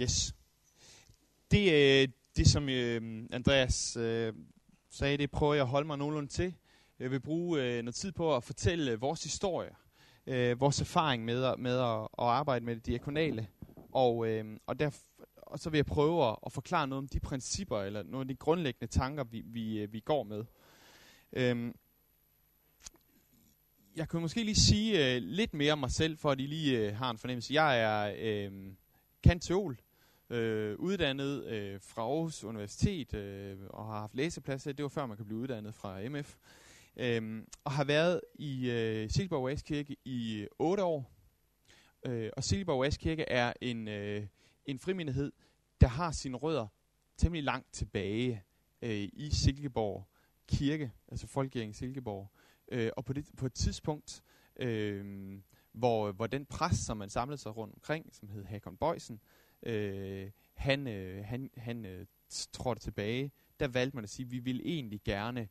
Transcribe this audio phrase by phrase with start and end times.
[0.00, 0.34] Yes.
[1.50, 4.32] Det, øh, det som øh, Andreas øh,
[4.90, 6.54] sagde, det prøver jeg at holde mig nogenlunde til.
[6.98, 9.70] Jeg vil bruge øh, noget tid på at fortælle øh, vores historie,
[10.26, 13.48] øh, vores erfaring med, at, med at, at arbejde med det diakonale.
[13.92, 14.90] Og, øh, og, der,
[15.36, 18.28] og så vil jeg prøve at, at forklare noget om de principper, eller nogle af
[18.28, 20.44] de grundlæggende tanker, vi, vi, øh, vi går med.
[21.32, 21.72] Øh,
[23.96, 26.78] jeg kan måske lige sige øh, lidt mere om mig selv, for at I lige
[26.78, 27.54] øh, har en fornemmelse.
[27.54, 28.72] Jeg er øh,
[29.22, 29.78] kanteol,
[30.30, 34.62] øh, uddannet øh, fra Aarhus Universitet, øh, og har haft læseplads.
[34.62, 36.36] Det var før man kan blive uddannet fra MF.
[36.96, 41.10] Øh, og har været i øh, Silkeborg Oaskirke i øh, 8 år.
[42.06, 44.26] Øh, og Silkeborg Oaskirke er en, øh,
[44.66, 45.32] en frimindighed,
[45.80, 46.66] der har sine rødder
[47.16, 48.44] temmelig langt tilbage
[48.82, 50.08] øh, i Silkeborg
[50.48, 52.30] Kirke, altså Folkekirken Silkeborg.
[52.72, 54.22] Øh, og på, det, på et tidspunkt,
[54.56, 55.32] øh,
[55.72, 59.47] hvor, hvor den præst, som man samlede sig rundt omkring, som hed Hakon Bøjsen, øh,
[59.62, 62.06] Øh, han, øh, han, han øh,
[62.52, 65.48] trådte tilbage, der valgte man at sige, at vi vil egentlig gerne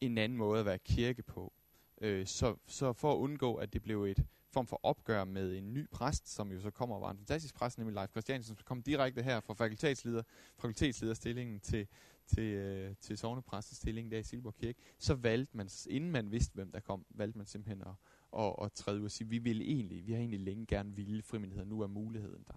[0.00, 1.52] en anden måde at være kirke på.
[2.00, 5.74] Øh, så, så for at undgå, at det blev et form for opgør med en
[5.74, 8.64] ny præst, som jo så kommer og var en fantastisk præst, nemlig Leif Christiansen, som
[8.64, 10.22] kom direkte her fra fakultetsleder,
[10.56, 11.86] fakultetslederstillingen til,
[12.26, 16.72] til, øh, til sovnepræstestillingen der i Silborg Kirke, så valgte man, inden man vidste, hvem
[16.72, 17.94] der kom, valgte man simpelthen at,
[18.40, 21.22] at, at træde ud og sige, vi vil egentlig, vi har egentlig længe gerne ville
[21.22, 22.54] frimindighed, nu er muligheden der.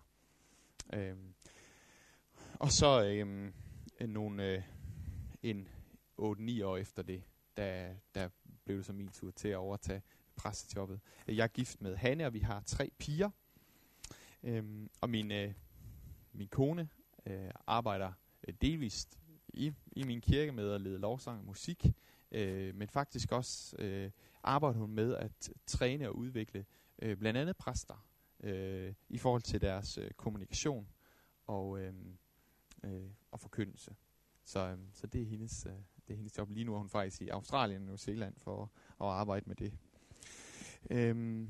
[0.94, 1.34] Øhm,
[2.54, 3.54] og så øhm,
[4.08, 4.62] nogle, øh,
[5.44, 5.68] en
[6.22, 7.24] 8-9 år efter det,
[7.58, 8.30] der, der
[8.66, 10.02] blev det så min tur til at overtage
[10.36, 11.00] præstejobbet.
[11.28, 13.30] Jeg er gift med Hanne, og vi har tre piger.
[14.44, 15.54] Øhm, og min, øh,
[16.32, 16.90] min kone
[17.26, 18.12] øh, arbejder
[18.48, 21.86] øh, delvist i, i min kirke med at lede lovsang og musik,
[22.32, 24.12] øh, men faktisk også øh,
[24.44, 26.66] arbejder hun med at træne og udvikle
[27.02, 28.05] øh, blandt andet præster
[28.40, 30.88] øh, i forhold til deres øh, kommunikation
[31.48, 31.94] og, øh,
[32.84, 33.96] øh, og forkyndelse.
[34.44, 35.74] Så, øh, så det, er hendes, øh,
[36.08, 36.50] det er hendes job.
[36.50, 38.70] Lige nu er hun faktisk i Australien og New Zealand for at,
[39.02, 39.74] at arbejde med det.
[40.90, 41.48] Øh,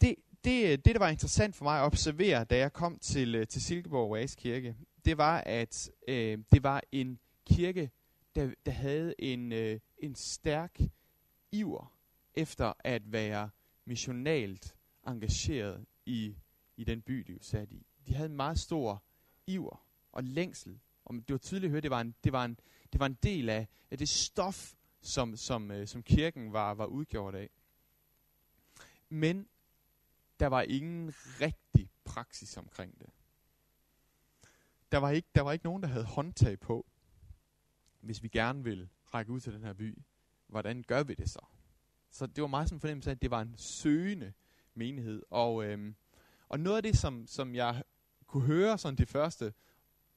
[0.00, 0.14] det,
[0.44, 3.62] det, det, der var interessant for mig at observere, da jeg kom til, øh, til
[3.62, 7.90] Silkeborg Oaskirke, det var, at øh, det var en kirke,
[8.34, 10.80] der, der havde en, øh, en stærk
[11.52, 11.92] iver
[12.34, 13.50] efter at være
[13.84, 14.76] missionalt
[15.08, 16.36] engageret i,
[16.76, 17.86] i den by, de var sat i.
[18.06, 19.02] De havde en meget stor
[19.46, 20.80] iver og længsel.
[21.04, 22.60] Og det var tydeligt at høre, det var en, det var en,
[22.92, 26.86] det var en del af, af det stof, som, som, øh, som kirken var, var
[26.86, 27.50] udgjort af.
[29.08, 29.48] Men
[30.40, 33.10] der var ingen rigtig praksis omkring det.
[34.92, 36.86] Der var ikke, der var ikke nogen, der havde håndtag på,
[38.00, 39.98] hvis vi gerne vil række ud til den her by,
[40.46, 41.40] hvordan gør vi det så?
[42.10, 44.32] Så det var meget som fornemmelse af, at det var en søgende
[44.78, 45.22] menighed.
[45.30, 45.94] Og, øhm,
[46.48, 47.82] og noget af det, som, som jeg
[48.26, 49.52] kunne høre sådan de første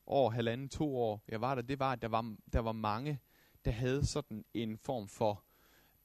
[0.08, 3.20] år, halvanden, to år, jeg var der, det var, at der var, der var mange,
[3.66, 5.44] der havde sådan en form for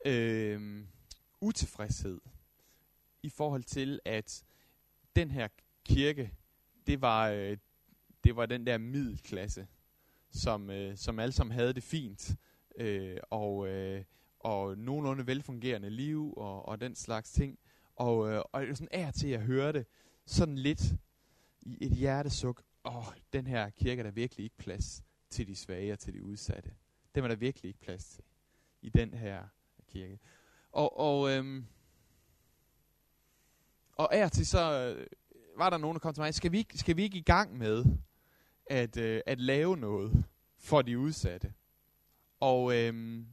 [0.06, 0.88] øhm,
[1.40, 2.20] utilfredshed
[3.22, 4.44] i forhold til, at
[5.16, 5.48] den her
[5.84, 6.32] kirke,
[6.86, 7.56] det var, øh,
[8.24, 9.66] det var den der middelklasse,
[10.30, 12.36] som, øh, som alle sammen havde det fint,
[12.76, 14.04] øh, og, øh,
[14.40, 17.58] og nogenlunde velfungerende liv, og, og den slags ting.
[17.96, 19.86] Og, øh, og sådan er til at høre det,
[20.26, 20.82] sådan lidt
[21.60, 25.92] i et hjertesuk, åh, den her kirke er der virkelig ikke plads til de svage
[25.92, 26.70] og til de udsatte.
[27.14, 28.24] Det er der virkelig ikke plads til
[28.82, 29.42] i den her
[29.88, 30.18] kirke.
[30.72, 31.66] Og, og, øhm,
[33.92, 35.06] og er til så øh,
[35.56, 37.84] var der nogen, der kom til mig, skal vi, skal vi ikke i gang med
[38.66, 40.24] at, øh, at lave noget
[40.58, 41.52] for de udsatte?
[42.40, 43.26] Og øhm,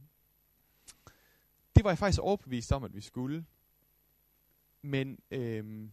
[1.76, 3.44] det var jeg faktisk overbevist om, at vi skulle.
[4.84, 5.92] Men øhm,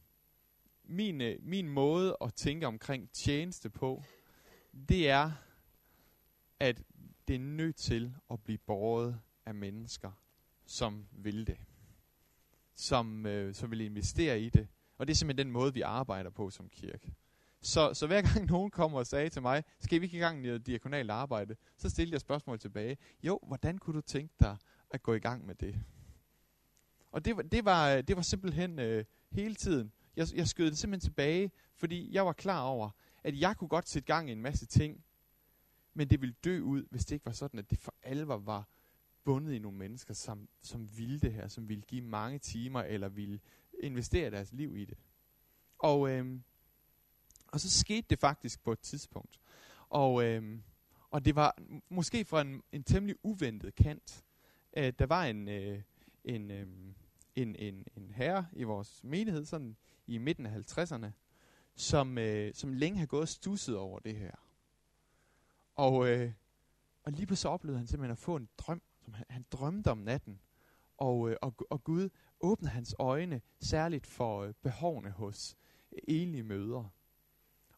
[0.83, 4.03] min, øh, min måde at tænke omkring tjeneste på,
[4.89, 5.31] det er,
[6.59, 6.83] at
[7.27, 10.11] det er nødt til at blive båret af mennesker,
[10.65, 11.57] som vil det.
[12.75, 14.67] Som, øh, som vil investere i det.
[14.97, 17.13] Og det er simpelthen den måde, vi arbejder på som kirke.
[17.61, 20.41] Så, så hver gang nogen kommer og sagde til mig, skal vi ikke i gang
[20.41, 22.97] med diakonalt arbejde, så stillede jeg spørgsmål tilbage.
[23.23, 24.57] Jo, hvordan kunne du tænke dig
[24.89, 25.83] at gå i gang med det?
[27.11, 29.91] Og det var, det var, det var simpelthen øh, hele tiden.
[30.15, 32.89] Jeg, jeg skød det simpelthen tilbage, fordi jeg var klar over,
[33.23, 35.03] at jeg kunne godt sætte gang i en masse ting,
[35.93, 38.67] men det ville dø ud, hvis det ikke var sådan, at det for alvor var
[39.23, 43.09] bundet i nogle mennesker, som, som ville det her, som ville give mange timer, eller
[43.09, 43.39] ville
[43.79, 44.97] investere deres liv i det.
[45.79, 46.43] Og, øhm,
[47.47, 49.39] og så skete det faktisk på et tidspunkt.
[49.89, 50.63] Og, øhm,
[51.09, 51.57] og det var
[51.89, 54.23] måske fra en, en temmelig uventet kant.
[54.77, 55.81] Øh, der var en, øh,
[56.23, 56.67] en, øh,
[57.35, 59.75] en, en, en herre i vores menighed, sådan
[60.07, 61.07] i midten af 50'erne,
[61.75, 64.31] som, øh, som længe har gået og stusset over det her.
[65.75, 66.33] Og, øh,
[67.03, 69.97] og lige pludselig oplevede han simpelthen at få en drøm, som han, han drømte om
[69.97, 70.39] natten.
[70.97, 75.55] Og, øh, og, og Gud åbnede hans øjne særligt for øh, behovene hos
[75.91, 76.89] øh, enlige mødre.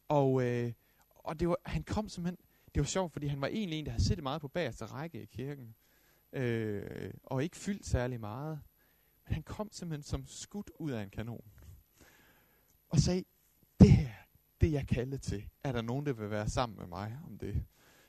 [0.08, 0.74] Og, øh,
[1.10, 2.46] og det var, han kom simpelthen,
[2.76, 5.22] det var sjovt, fordi han var egentlig en, der havde siddet meget på bagerste række
[5.22, 5.76] i kirken.
[6.34, 8.62] Øh, og ikke fyldt særlig meget.
[9.26, 11.46] Men han kom simpelthen som skudt ud af en kanon.
[12.90, 13.24] Og sagde,
[13.80, 14.10] det her,
[14.62, 17.64] det jeg kaldet til, er der nogen, der vil være sammen med mig om det?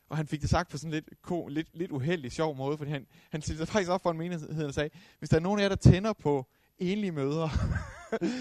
[0.08, 2.90] Og han fik det sagt på sådan lidt, ko, lidt, lidt uheldig, sjov måde, fordi
[2.90, 5.62] han, han stillede faktisk op for en menighed og sagde, hvis der er nogen af
[5.62, 6.46] jer, der tænder på
[6.78, 7.48] enlige møder,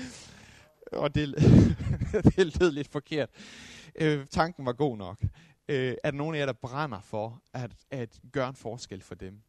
[1.03, 1.35] og det,
[2.35, 3.29] det lød lidt forkert.
[3.95, 5.23] Øh, tanken var god nok.
[5.67, 9.15] Øh, er der nogen af jer, der brænder for at, at gøre en forskel for
[9.15, 9.41] dem?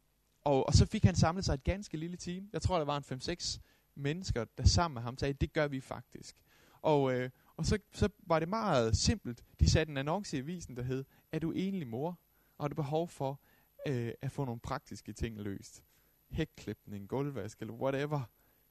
[0.45, 2.49] Og, og så fik han samlet sig et ganske lille team.
[2.53, 3.59] Jeg tror, der var en 5-6
[3.95, 6.35] mennesker, der sammen med ham sagde, det gør vi faktisk.
[6.81, 9.43] Og, øh, og så, så var det meget simpelt.
[9.59, 12.19] De satte en annonce i avisen, der hed, er du enlig mor,
[12.57, 13.39] og har du behov for
[13.87, 15.83] øh, at få nogle praktiske ting løst?
[16.29, 18.21] Hækklipning, gulvvask eller whatever,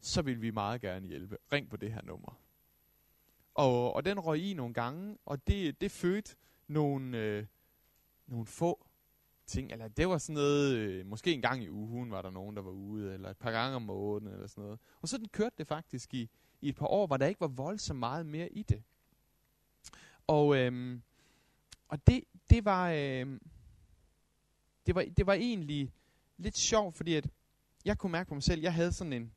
[0.00, 1.36] så vil vi meget gerne hjælpe.
[1.52, 2.40] Ring på det her nummer.
[3.54, 6.36] Og, og den røg i nogle gange, og det, det fødte
[6.66, 7.46] nogle, øh,
[8.26, 8.86] nogle få
[9.46, 9.72] ting.
[9.72, 12.62] Eller det var sådan noget, øh, måske en gang i ugen var der nogen, der
[12.62, 14.80] var ude, eller et par gange om måneden, eller sådan noget.
[15.00, 16.30] Og så den kørte det faktisk i,
[16.60, 18.82] i et par år, hvor der ikke var voldsomt meget mere i det.
[20.26, 21.02] Og, øhm,
[21.88, 23.40] og det, det var, øhm,
[24.86, 25.92] det var, det var egentlig
[26.36, 27.28] lidt sjovt, fordi at
[27.84, 29.34] jeg kunne mærke på mig selv, jeg havde sådan en,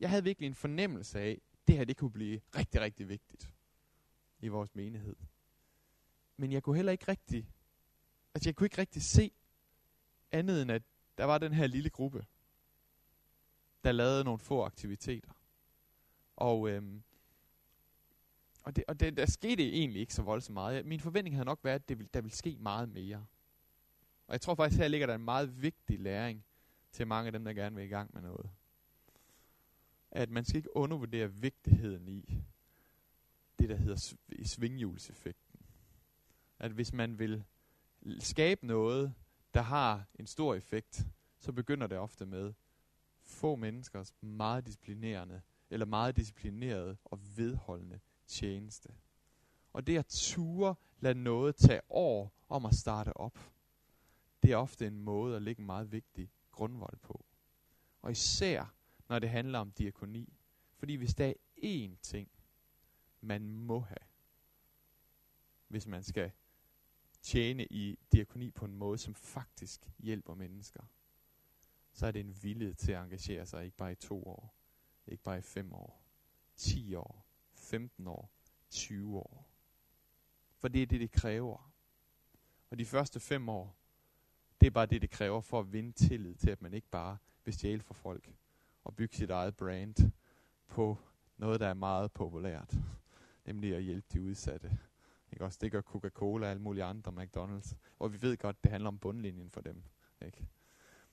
[0.00, 3.54] jeg havde virkelig en fornemmelse af, det her det kunne blive rigtig, rigtig vigtigt
[4.40, 5.16] i vores menighed.
[6.36, 7.48] Men jeg kunne heller ikke rigtig,
[8.34, 9.32] altså jeg kunne ikke rigtig se
[10.32, 10.82] andet end at
[11.18, 12.26] der var den her lille gruppe,
[13.84, 15.32] der lavede nogle få aktiviteter.
[16.36, 17.02] Og, øhm,
[18.64, 20.86] og, det, og det, der skete egentlig ikke så voldsomt meget.
[20.86, 23.26] Min forventning havde nok været, at det ville, der ville ske meget mere.
[24.26, 26.44] Og jeg tror faktisk, her ligger der en meget vigtig læring
[26.92, 28.50] til mange af dem, der gerne vil i gang med noget.
[30.10, 32.42] At man skal ikke undervurdere vigtigheden i
[33.58, 35.60] det, der hedder svinghjulseffekten.
[36.58, 37.44] At hvis man vil
[38.18, 39.14] skabe noget,
[39.54, 41.06] der har en stor effekt,
[41.38, 42.52] så begynder det ofte med
[43.22, 48.88] få menneskers meget disciplinerende eller meget disciplinerede og vedholdende tjeneste.
[49.72, 53.38] Og det at ture lade noget tage år om at starte op,
[54.42, 57.24] det er ofte en måde at lægge en meget vigtig grundvold på.
[58.02, 58.74] Og især
[59.08, 60.38] når det handler om diakoni.
[60.76, 62.30] Fordi hvis der er én ting,
[63.20, 64.06] man må have,
[65.68, 66.32] hvis man skal
[67.22, 70.82] tjene i diakoni på en måde, som faktisk hjælper mennesker,
[71.92, 74.54] så er det en villighed til at engagere sig, ikke bare i to år,
[75.06, 76.02] ikke bare i 5 år,
[76.56, 78.30] 10 år, 15 år,
[78.70, 79.46] 20 år.
[80.58, 81.72] For det er det, det kræver.
[82.70, 83.76] Og de første 5 år,
[84.60, 87.16] det er bare det, det kræver for at vinde tillid til, at man ikke bare
[87.44, 88.34] vil stjæle for folk
[88.84, 90.12] og bygge sit eget brand
[90.66, 90.98] på
[91.36, 92.74] noget, der er meget populært.
[93.44, 94.78] Nemlig at hjælpe de udsatte.
[95.32, 95.58] Ikke også?
[95.60, 97.74] Det gør Coca-Cola og alle mulige andre McDonald's.
[97.98, 99.82] Og vi ved godt, det handler om bundlinjen for dem.
[100.26, 100.46] Ikke?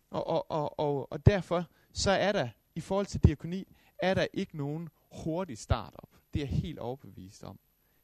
[0.10, 4.28] Og, og, og, og, og derfor så er der i forhold til diakoni, er der
[4.34, 4.90] ikke nogen
[5.24, 6.10] hurtig startup.
[6.34, 7.60] Det er jeg helt overbevist om.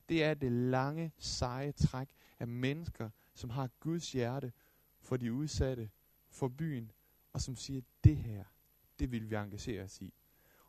[0.10, 4.52] Det er det lange, seje træk af mennesker, som har Guds hjerte
[5.02, 5.90] for de udsatte,
[6.30, 6.92] for byen,
[7.34, 8.44] og som siger, det her,
[9.00, 10.14] det vil vi engagere os i.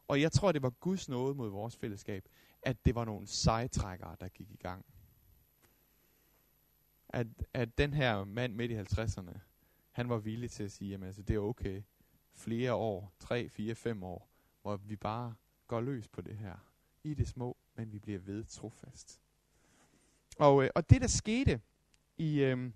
[0.08, 2.28] Og jeg tror, det var Guds nåde mod vores fællesskab,
[2.62, 4.86] at det var nogle sejtrækkere, der gik i gang.
[7.08, 9.38] At, at den her mand midt i 50'erne,
[9.90, 11.82] han var villig til at sige, at altså, det er okay
[12.34, 14.28] flere år, tre, fire, fem år,
[14.62, 15.34] hvor vi bare
[15.66, 16.54] går løs på det her.
[17.04, 19.20] I det små, men vi bliver ved trofast.
[20.38, 21.61] Og, øh, og det, der skete
[22.16, 22.70] i, øh,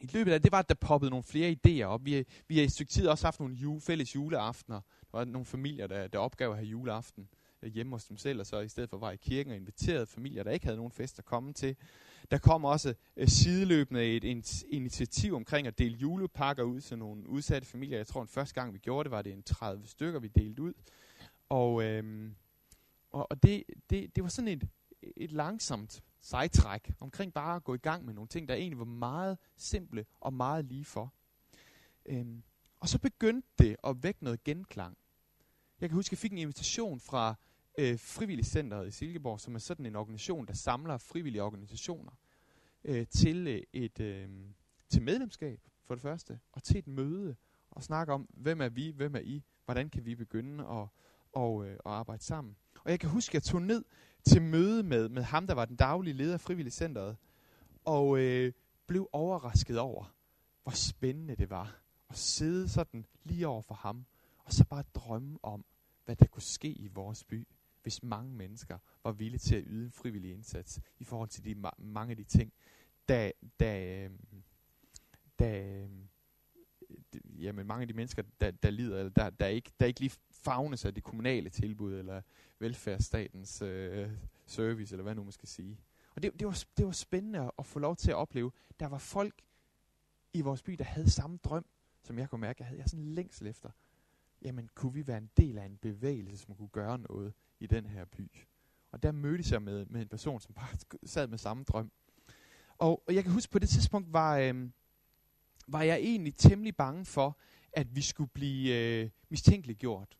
[0.00, 2.04] i løbet af det, var, at der poppede nogle flere idéer op.
[2.04, 4.80] Vi, vi har i et stykke tid også haft nogle jule, fælles juleaftener.
[4.80, 7.28] Der var nogle familier, der, der opgav at have juleaften
[7.68, 10.42] hjemme hos dem selv, og så i stedet for var i kirken og inviterede familier,
[10.42, 11.76] der ikke havde nogen fest at komme til.
[12.30, 17.28] Der kom også øh, sideløbende et, et initiativ omkring at dele julepakker ud til nogle
[17.28, 17.96] udsatte familier.
[17.96, 20.62] Jeg tror, den første gang vi gjorde det, var det en 30 stykker, vi delte
[20.62, 20.72] ud.
[21.48, 22.32] Og, øh,
[23.10, 24.68] og, og det, det, det var sådan et,
[25.16, 28.84] et langsomt sejtræk omkring bare at gå i gang med nogle ting, der egentlig var
[28.84, 31.12] meget simple og meget lige for.
[32.06, 32.42] Øhm,
[32.80, 34.98] og så begyndte det at vække noget genklang.
[35.80, 37.34] Jeg kan huske, at jeg fik en invitation fra
[37.78, 42.12] øh, Frivilligcenteret i Silkeborg, som er sådan en organisation, der samler frivillige organisationer
[42.84, 44.28] øh, til øh, et øh,
[44.88, 47.36] til medlemskab for det første, og til et møde,
[47.70, 50.86] og snakke om, hvem er vi, hvem er I, hvordan kan vi begynde at,
[51.32, 52.56] og, øh, at arbejde sammen.
[52.84, 53.84] Og jeg kan huske, at jeg tog ned
[54.24, 57.16] til møde med, med ham, der var den daglige leder af frivilligcenteret,
[57.84, 58.52] og øh,
[58.86, 60.14] blev overrasket over,
[60.62, 64.06] hvor spændende det var at sidde sådan lige over for ham,
[64.38, 65.64] og så bare drømme om,
[66.04, 67.48] hvad der kunne ske i vores by,
[67.82, 71.52] hvis mange mennesker var villige til at yde en frivillig indsats i forhold til de
[71.52, 72.52] ma- mange af de ting,
[73.08, 74.08] der, der,
[75.38, 75.86] der,
[77.38, 80.18] jamen mange af de mennesker, der, der lider, eller der, der, ikke, der ikke lige
[80.30, 82.22] fagnes af det kommunale tilbud, eller
[82.58, 84.10] velfærdsstatens øh,
[84.46, 85.80] service, eller hvad nu man skal sige.
[86.14, 88.52] Og det, det, var, det var spændende at, at få lov til at opleve.
[88.80, 89.42] Der var folk
[90.32, 91.64] i vores by, der havde samme drøm,
[92.02, 93.70] som jeg kunne mærke, jeg havde jeg sådan længsel efter.
[94.42, 97.32] Jamen, kunne vi være en del af en bevægelse, som kunne gøre noget
[97.62, 98.30] i den her by?
[98.92, 101.92] Og der mødtes jeg med, med en person, som bare sad med samme drøm.
[102.78, 104.70] Og, og jeg kan huske, på det tidspunkt var, øh,
[105.66, 107.38] var jeg egentlig temmelig bange for,
[107.72, 110.18] at vi skulle blive øh, mistænkeliggjort.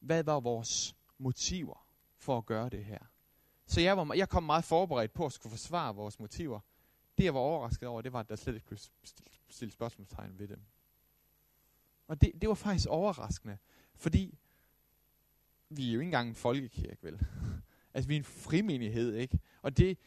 [0.00, 1.86] Hvad var vores motiver
[2.18, 2.98] for at gøre det her?
[3.66, 6.60] Så jeg, var, jeg kom meget forberedt på at skulle forsvare vores motiver.
[7.18, 8.78] Det jeg var overrasket over, det var, at der slet ikke kunne
[9.48, 10.62] stille spørgsmålstegn ved dem.
[12.06, 13.58] Og det, det var faktisk overraskende,
[13.96, 14.38] fordi
[15.76, 17.20] vi er jo ikke engang en folkekirke, vel?
[17.94, 19.38] altså, vi er en frimenighed, ikke?
[19.62, 19.98] Og det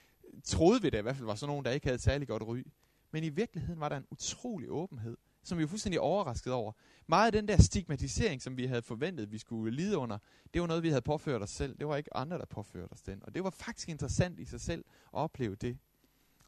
[0.44, 2.64] troede vi da i hvert fald var sådan nogen, der ikke havde særlig godt ry.
[3.12, 6.72] Men i virkeligheden var der en utrolig åbenhed, som vi var fuldstændig overrasket over.
[7.08, 10.18] Meget af den der stigmatisering, som vi havde forventet, vi skulle lide under,
[10.54, 11.78] det var noget, vi havde påført os selv.
[11.80, 13.20] Det var ikke andre, der påførte os den.
[13.24, 15.78] Og det var faktisk interessant i sig selv at opleve det.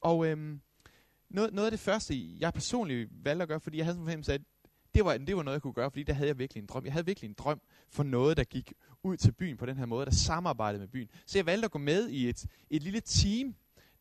[0.02, 0.62] Og øhm,
[1.30, 4.06] noget, noget af det første, jeg personligt valgte at gøre, fordi jeg havde sådan en
[4.06, 4.42] fornemmelse af, at
[5.00, 6.86] det var, det var noget, jeg kunne gøre, fordi der havde jeg virkelig en drøm.
[6.86, 9.86] Jeg havde virkelig en drøm for noget, der gik ud til byen på den her
[9.86, 11.10] måde, der samarbejdede med byen.
[11.26, 13.56] Så jeg valgte at gå med i et, et lille team,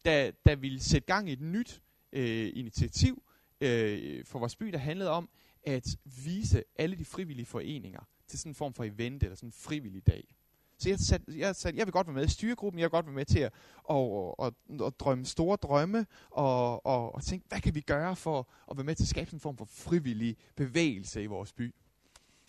[0.05, 3.23] der, der ville sætte gang i et nyt øh, initiativ
[3.61, 5.29] øh, for vores by, der handlede om
[5.63, 9.53] at vise alle de frivillige foreninger til sådan en form for event eller sådan en
[9.53, 10.37] frivillig dag.
[10.79, 13.07] Så jeg, sagde, jeg, sagde, jeg vil godt være med i styregruppen, jeg vil godt
[13.07, 13.53] være med til at,
[13.85, 18.49] og, og, og drømme store drømme, og, og, og tænke, hvad kan vi gøre for
[18.71, 21.75] at være med til at skabe sådan en form for frivillig bevægelse i vores by.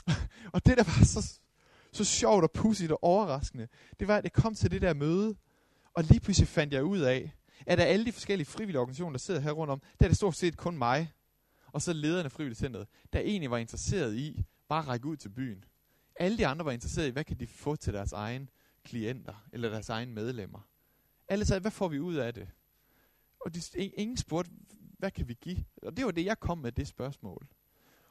[0.54, 1.40] og det, der var så,
[1.92, 3.68] så sjovt og pudsigt og overraskende,
[4.00, 5.36] det var, at det kom til det der møde,
[5.94, 9.20] og lige pludselig fandt jeg ud af, at af alle de forskellige frivillige organisationer, der
[9.20, 11.12] sidder her rundt om, der er det stort set kun mig,
[11.72, 15.30] og så lederne af frivilligcenteret, der egentlig var interesseret i bare at række ud til
[15.30, 15.64] byen.
[16.20, 18.50] Alle de andre var interesseret i, hvad kan de få til deres egen
[18.84, 20.68] klienter, eller deres egen medlemmer.
[21.28, 22.48] Alle sagde, hvad får vi ud af det?
[23.40, 24.52] Og de, ingen spurgte,
[24.98, 25.66] hvad kan vi give?
[25.82, 27.48] Og det var det, jeg kom med det spørgsmål.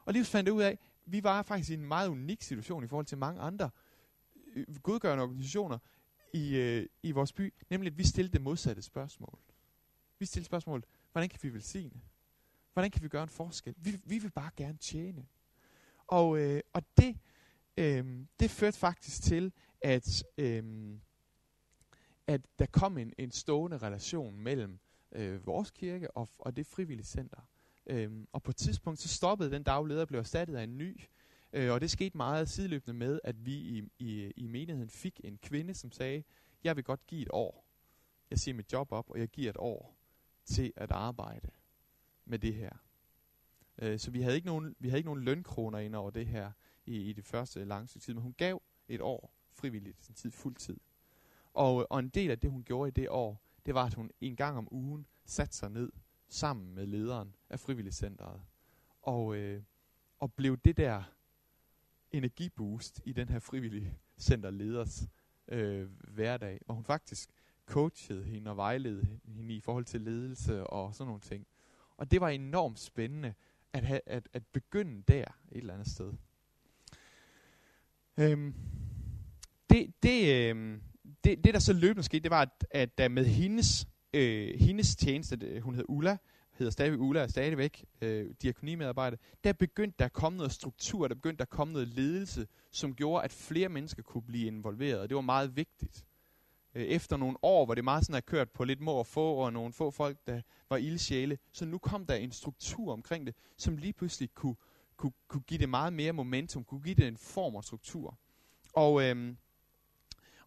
[0.05, 2.83] Og lige fandt jeg ud af, at vi var faktisk i en meget unik situation
[2.83, 3.69] i forhold til mange andre
[4.55, 5.77] øh, godgørende organisationer
[6.33, 9.39] i, øh, i vores by, nemlig at vi stillede det modsatte spørgsmål.
[10.19, 12.01] Vi stillede spørgsmålet, hvordan kan vi velsigne?
[12.73, 13.75] Hvordan kan vi gøre en forskel?
[13.77, 15.25] Vi, vi vil bare gerne tjene.
[16.07, 17.17] Og, øh, og det,
[17.79, 21.01] øh, det førte faktisk til, at, øhm,
[22.27, 24.79] at der kom en, en stående relation mellem
[25.11, 27.41] øh, vores kirke og, og det frivillige center.
[27.85, 31.01] Øhm, og på et tidspunkt så stoppede den dagleder og blev erstattet af en ny.
[31.53, 35.37] Øh, og det skete meget sideløbende med, at vi i, i, i menigheden fik en
[35.37, 36.23] kvinde, som sagde,
[36.63, 37.65] jeg vil godt give et år.
[38.29, 39.97] Jeg siger mit job op, og jeg giver et år
[40.45, 41.49] til at arbejde
[42.25, 42.71] med det her.
[43.77, 46.51] Øh, så vi havde, ikke nogen, vi havde ikke nogen lønkroner ind over det her
[46.89, 50.31] i, i det første lange stykke tid, men hun gav et år frivilligt, sin tid
[50.31, 50.77] fuldtid.
[51.53, 53.93] Og, øh, og en del af det, hun gjorde i det år, det var, at
[53.93, 55.91] hun en gang om ugen satte sig ned
[56.27, 58.41] sammen med lederen af frivilligcenteret.
[59.01, 59.63] Og, øh,
[60.19, 61.03] og blev det der
[62.11, 65.07] energiboost i den her frivillige centerleders
[65.47, 67.29] øh, hverdag, hvor hun faktisk
[67.65, 71.47] coachede hende og vejledede hende i forhold til ledelse og sådan nogle ting.
[71.97, 73.33] Og det var enormt spændende
[73.73, 76.13] at, have, at, at begynde der et eller andet sted.
[78.19, 78.53] Øhm,
[79.69, 80.81] det, det, øhm,
[81.23, 84.95] det, det, der så løbende skete, det var, at, at der med hendes, øh, hendes
[84.95, 86.17] tjeneste, hun hed Ulla,
[86.51, 91.15] hedder stadigvæk Ulla, er stadigvæk øh, diakonimedarbejder, der begyndte der at komme noget struktur, der
[91.15, 95.09] begyndte der at komme noget ledelse, som gjorde, at flere mennesker kunne blive involveret, og
[95.09, 96.05] det var meget vigtigt.
[96.75, 99.33] Øh, efter nogle år, hvor det meget sådan er kørt på lidt må og få,
[99.33, 103.35] og nogle få folk, der var ildsjæle, så nu kom der en struktur omkring det,
[103.57, 104.55] som lige pludselig kunne,
[104.99, 108.17] kunne, kunne give det meget mere momentum, kunne give det en form og struktur.
[108.73, 109.35] Og, øh,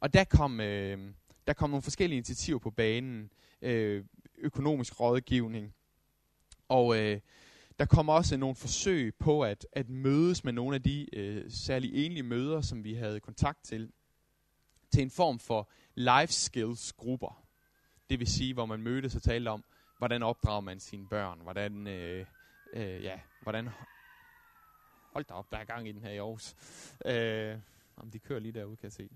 [0.00, 1.14] og der kom, øh,
[1.46, 3.30] der kom nogle forskellige initiativer på banen,
[3.62, 4.04] øh,
[4.38, 5.74] økonomisk rådgivning,
[6.68, 7.20] og øh,
[7.78, 12.06] der kommer også nogle forsøg på at, at mødes med nogle af de øh, særlig
[12.06, 13.92] enlige møder, som vi havde kontakt til,
[14.92, 17.44] til en form for life skills grupper.
[18.10, 19.64] Det vil sige, hvor man mødtes og talte om,
[19.98, 22.26] hvordan opdrager man sine børn, hvordan, øh,
[22.72, 23.68] øh, ja, hvordan,
[25.12, 26.54] hold da op, der er gang i den her i Aarhus.
[27.04, 27.58] Øh,
[27.96, 29.08] om de kører lige derude, kan jeg se.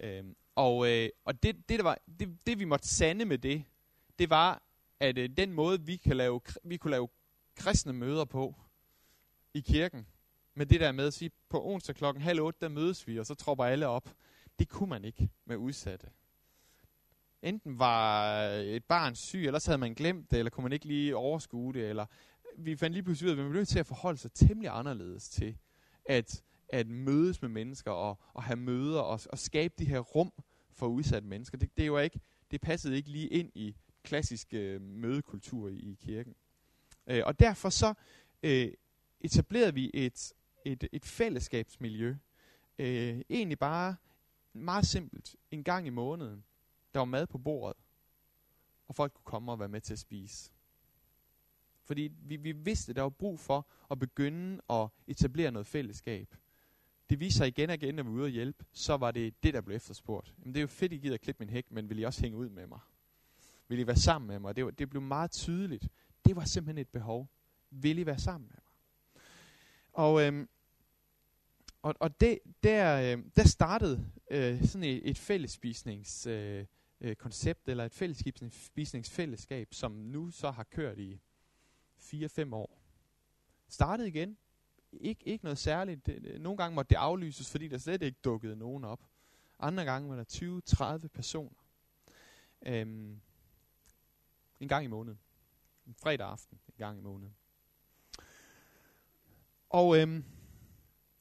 [0.00, 3.64] Øh, Og, øh, og det, det, der var, det, det, vi måtte sande med det,
[4.18, 4.62] det var,
[5.00, 7.08] at øh, den måde, vi, kan lave, vi kunne lave
[7.56, 8.54] kristne møder på
[9.54, 10.06] i kirken,
[10.54, 13.26] med det der med at sige, på onsdag klokken halv otte, der mødes vi, og
[13.26, 14.10] så tropper alle op.
[14.58, 16.06] Det kunne man ikke med udsatte.
[17.42, 20.86] Enten var et barn syg, eller så havde man glemt det, eller kunne man ikke
[20.86, 22.06] lige overskue det, eller
[22.58, 24.70] vi fandt lige pludselig ud af, at vi blev nødt til at forholde sig temmelig
[24.74, 25.58] anderledes til
[26.04, 30.32] at, at mødes med mennesker og, og have møder og, og skabe de her rum
[30.72, 31.58] for udsatte mennesker.
[31.58, 35.98] Det, det, er ikke, det passede ikke lige ind i klassisk øh, mødekultur i, i
[36.00, 36.34] kirken.
[37.06, 37.94] Øh, og derfor så
[38.42, 38.72] øh,
[39.20, 40.32] etablerede vi et,
[40.64, 42.16] et, et fællesskabsmiljø.
[42.78, 43.96] Øh, egentlig bare
[44.52, 45.36] meget simpelt.
[45.50, 46.44] En gang i måneden.
[46.94, 47.76] Der var mad på bordet.
[48.88, 50.50] Og folk kunne komme og være med til at spise.
[51.84, 56.34] Fordi vi, vi vidste, at der var brug for at begynde at etablere noget fællesskab.
[57.10, 59.42] Det viser sig igen og igen, når vi var ude og hjælpe, så var det
[59.42, 60.34] det, der blev efterspurgt.
[60.38, 62.20] Jamen, det er jo fedt, I gider at klippe min hæk, men vil I også
[62.20, 62.80] hænge ud med mig?
[63.68, 64.56] Vil I være sammen med mig?
[64.56, 65.88] Det, var, det blev meget tydeligt.
[66.24, 67.28] Det var simpelthen et behov.
[67.70, 68.62] Vil I være sammen med mig?
[69.92, 70.48] Og, øhm,
[71.82, 76.26] og, og det, der, øh, der startede øh, sådan et, et fællesspisningskoncept,
[77.00, 81.20] øh, øh, koncept, eller et fællesspisningsfællesskab, som nu så har kørt i
[82.14, 82.78] 4-5 år.
[83.68, 84.36] Startede igen.
[84.92, 86.06] Ik, ikke noget særligt.
[86.06, 89.00] Det, nogle gange måtte det aflyses, fordi der slet ikke dukkede nogen op.
[89.58, 91.64] Andre gange var der 20-30 personer.
[92.66, 93.20] Øhm,
[94.60, 95.18] en gang i måneden.
[95.86, 97.34] En fredag aften, en gang i måneden.
[99.70, 100.24] Og øhm,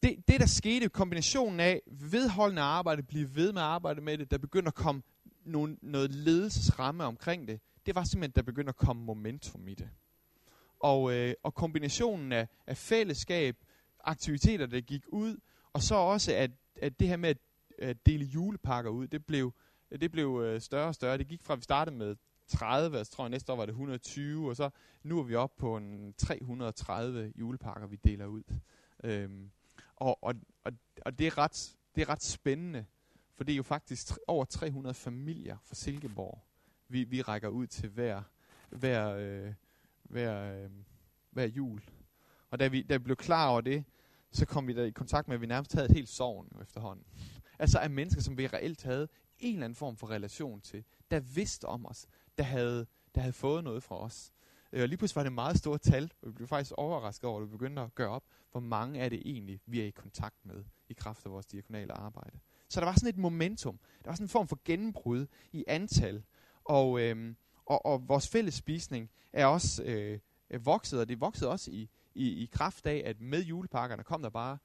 [0.04, 4.32] det, det, der skete, kombinationen af vedholdende arbejde, blive ved med at arbejde med det,
[4.32, 5.02] der begyndte at komme
[5.46, 9.90] nogle, noget ledelsesramme omkring det, det var simpelthen, der begyndte at komme momentum i det.
[10.84, 13.56] Og, øh, og kombinationen af, af fællesskab,
[14.04, 15.38] aktiviteter, der gik ud,
[15.74, 17.38] og så også, at, at det her med at,
[17.80, 19.54] at dele julepakker ud, det blev,
[19.92, 21.18] det blev øh, større og større.
[21.18, 22.16] Det gik fra, at vi startede med
[22.48, 24.70] 30, så tror jeg næste år var det 120, og så
[25.04, 28.44] nu er vi oppe på en 330 julepakker, vi deler ud.
[29.04, 29.52] Øhm,
[29.96, 30.72] og, og, og,
[31.06, 32.86] og det, er ret, det er ret spændende,
[33.36, 36.40] for det er jo faktisk over 300 familier fra Silkeborg,
[36.88, 38.22] vi, vi rækker ud til hver,
[38.70, 39.54] hver, øh,
[40.12, 40.70] hver, øh,
[41.32, 41.82] hver jul.
[42.50, 43.84] Og da vi, da vi blev klar over det,
[44.32, 47.06] så kom vi der i kontakt med, at vi nærmest havde et helt sovn efterhånden.
[47.60, 49.08] Altså af mennesker, som vi reelt havde
[49.40, 53.34] en eller anden form for relation til, der vidste om os, der havde, der havde
[53.34, 54.32] fået noget fra os.
[54.72, 57.30] Øh, og lige pludselig var det et meget stort tal, og vi blev faktisk overrasket
[57.30, 59.90] over, at vi begyndte at gøre op, hvor mange er det egentlig, vi er i
[59.90, 62.40] kontakt med i kraft af vores diakonale arbejde.
[62.70, 63.80] Så der var sådan et momentum.
[64.04, 66.24] Der var sådan en form for gennembrud i antal.
[66.64, 67.36] Og, øhm,
[67.72, 70.20] og, og vores fælles spisning er også øh,
[70.66, 74.30] vokset, og det voksede også i, i, i kraft af, at med julepakkerne kom der
[74.30, 74.58] bare,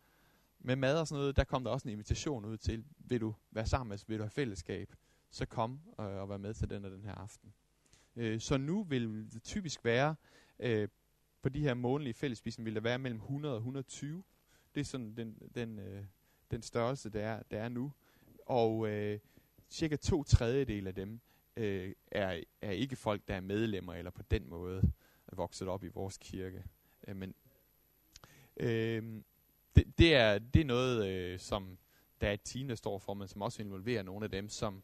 [0.60, 3.34] med mad og sådan noget, der kom der også en invitation ud til, vil du
[3.50, 4.94] være sammen med os, vil du have fællesskab,
[5.30, 7.52] så kom øh, og vær med til den og den her aften.
[8.16, 10.14] Øh, så nu vil det typisk være,
[10.60, 10.88] øh,
[11.42, 14.22] på de her månedlige fællesspisning, vil der være mellem 100 og 120.
[14.74, 16.04] Det er sådan den, den, øh,
[16.50, 17.92] den størrelse, der er, der er nu.
[18.46, 19.18] Og øh,
[19.70, 21.20] cirka to tredjedel af dem
[21.56, 24.92] øh, er, er ikke folk, der er medlemmer eller på den måde
[25.26, 26.64] er vokset op i vores kirke.
[27.08, 27.34] Øh, men
[28.56, 29.22] øh,
[29.76, 31.78] det, det, er, det er noget, øh, som
[32.20, 34.82] der er et team, der står for, men som også involverer nogle af dem, som...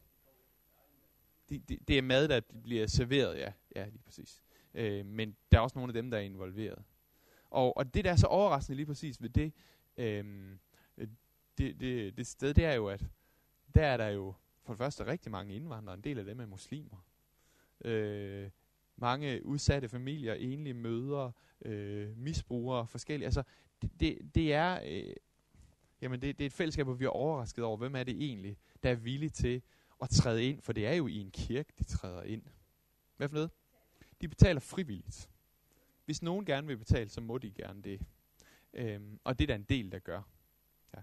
[1.49, 3.51] Det, det, det er mad, der bliver serveret, ja.
[3.75, 4.41] Ja, lige præcis.
[4.73, 6.83] Øh, men der er også nogle af dem, der er involveret.
[7.49, 9.53] Og, og det, der er så overraskende lige præcis ved det,
[9.97, 10.57] øh,
[11.57, 13.05] det, det, det sted, det er jo, at
[13.75, 14.33] der er der jo
[14.63, 15.95] for det første rigtig mange indvandrere.
[15.95, 17.05] En del af dem er muslimer.
[17.85, 18.49] Øh,
[18.95, 23.25] mange udsatte familier, enlige mødre, øh, misbrugere, forskellige.
[23.25, 23.43] Altså,
[23.81, 24.79] det, det, det er...
[24.85, 25.13] Øh,
[26.01, 28.57] jamen, det, det er et fællesskab, hvor vi er overrasket over, hvem er det egentlig,
[28.83, 29.61] der er villig til
[30.01, 32.43] at træde ind, for det er jo i en kirke, de træder ind.
[33.17, 33.51] Hvad for noget?
[34.21, 35.29] De betaler frivilligt.
[36.05, 38.01] Hvis nogen gerne vil betale, så må de gerne det.
[38.73, 40.21] Øhm, og det er der en del, der gør.
[40.95, 41.01] Ja.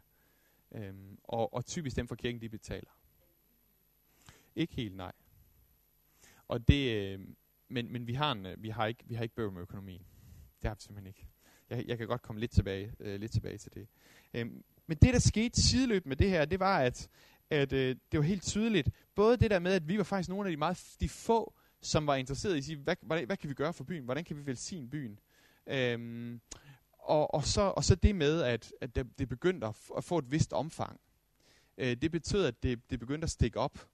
[0.73, 2.91] Øhm, og, og typisk dem fra kirken, de betaler.
[4.61, 5.13] Ikke helt, nej.
[6.49, 7.21] Og det, øh,
[7.69, 10.03] men, men vi har, en, øh, vi har ikke, vi har ikke bøvl med økonomien.
[10.63, 11.27] Det har vi simpelthen ikke.
[11.71, 13.89] Jeg, jeg kan godt komme lidt tilbage, øh, lidt tilbage til det.
[14.35, 17.09] Øhm, men det, der skete sideløb med det her, det var, at,
[17.51, 18.91] at øh, det var helt tydeligt.
[19.15, 22.07] Både det der med, at vi var faktisk nogle af de meget de få, som
[22.07, 24.05] var interesseret i at sige, hvad, hvad, hvad kan vi gøre for byen?
[24.05, 25.19] Hvordan kan vi velsigne byen?
[25.67, 26.41] Øhm,
[26.93, 30.31] og, og, så, og så det med, at, at det, begyndte at, at få et
[30.31, 31.01] vist omfang.
[31.79, 33.89] Øh, det betød, at det, det begyndte at stikke op.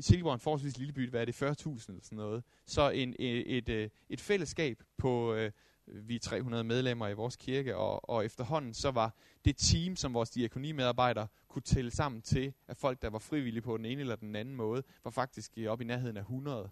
[0.00, 1.48] Silkeborg er en forholdsvis lille by, hvad er det, 40.000
[1.88, 2.44] eller sådan noget.
[2.66, 5.52] Så en, øh, et, et, et fællesskab på, øh,
[5.86, 10.14] vi er 300 medlemmer i vores kirke, og, og efterhånden så var det team, som
[10.14, 14.16] vores diakonimedarbejdere kunne tælle sammen til, at folk, der var frivillige på den ene eller
[14.16, 16.70] den anden måde, var faktisk op i nærheden af 100.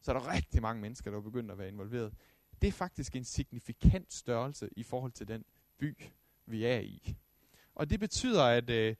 [0.00, 2.14] Så er der rigtig mange mennesker, der var begyndt at være involveret.
[2.62, 5.44] Det er faktisk en signifikant størrelse i forhold til den
[5.78, 5.96] by,
[6.46, 7.16] vi er i.
[7.74, 8.96] Og det betyder, at øh,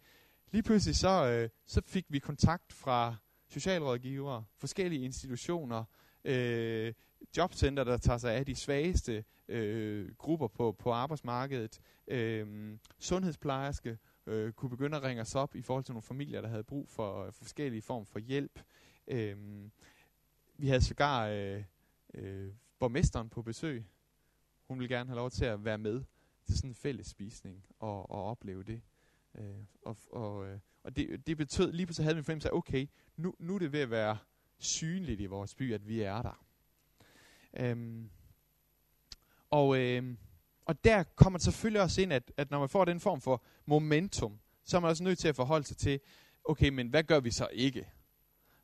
[0.50, 3.16] lige pludselig så, øh, så fik vi kontakt fra
[3.48, 5.84] socialrådgivere, forskellige institutioner,
[6.24, 6.92] øh,
[7.36, 14.52] jobcenter, der tager sig af de svageste øh, grupper på, på arbejdsmarkedet, øh, sundhedsplejerske, øh,
[14.52, 17.24] kunne begynde at ringe os op i forhold til nogle familier, der havde brug for,
[17.24, 18.60] øh, forskellige form for hjælp.
[19.06, 19.36] Øh,
[20.56, 21.64] vi havde sågar øh,
[22.14, 23.84] øh, borgmesteren på besøg.
[24.68, 26.04] Hun ville gerne have lov til at være med
[26.46, 28.80] til sådan en fælles spisning og, og opleve det.
[29.34, 29.44] Øh,
[29.82, 32.86] og og, øh, og det, det betød, lige pludselig havde vi en fornemmelse af, okay,
[33.16, 34.18] nu, nu er det ved at være
[34.58, 36.44] synligt i vores by, at vi er der.
[37.56, 38.10] Øhm,
[39.50, 40.18] og, øhm,
[40.64, 43.44] og der kommer det selvfølgelig også ind, at, at når man får den form for
[43.66, 46.00] momentum, så er man også nødt til at forholde sig til,
[46.44, 47.88] okay, men hvad gør vi så ikke?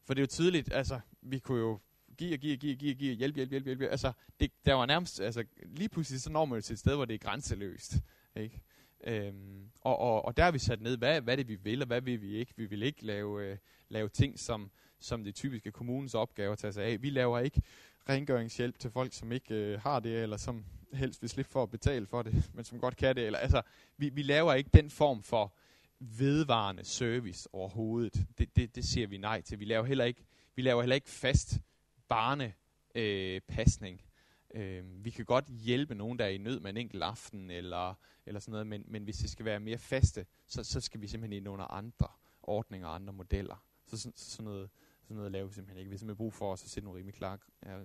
[0.05, 1.81] For det er jo tydeligt, altså, vi kunne jo
[2.19, 3.83] give og give og give og give, give hjælp, hjælp, hjælp, hjælp.
[3.83, 6.95] Altså, det, der var nærmest, altså, lige pludselig så når man jo til et sted,
[6.95, 7.95] hvor det er grænseløst.
[8.37, 8.63] Ikke?
[9.07, 11.87] Øhm, og, og, og der har vi sat ned, hvad, hvad det vi vil, og
[11.87, 12.53] hvad vil vi ikke.
[12.57, 13.57] Vi vil ikke lave, øh,
[13.89, 17.03] lave ting, som, som det typiske kommunens opgave at tage sig af.
[17.03, 17.63] Vi laver ikke
[18.09, 21.71] rengøringshjælp til folk, som ikke øh, har det, eller som helst vil slippe for at
[21.71, 23.27] betale for det, men som godt kan det.
[23.27, 23.63] Eller, altså,
[23.97, 25.55] vi, vi laver ikke den form for
[26.01, 28.27] vedvarende service overhovedet.
[28.39, 29.61] Det, det, det siger vi nej til.
[29.61, 30.25] Vi laver heller ikke,
[30.57, 31.61] vi laver heller ikke fast
[32.09, 34.01] barnepasning.
[34.05, 34.14] Øh,
[34.55, 37.95] øh, vi kan godt hjælpe nogen, der er i nød med en enkelt aften, eller,
[38.27, 41.07] eller sådan noget, men, men hvis det skal være mere faste, så, så skal vi
[41.07, 42.09] simpelthen ind under andre
[42.43, 43.67] ordninger og andre modeller.
[43.87, 44.71] Så, så sådan noget,
[45.03, 45.91] sådan noget laver vi simpelthen ikke.
[45.91, 47.39] Vi har simpelthen brug for os at sætte nogle rimelig klare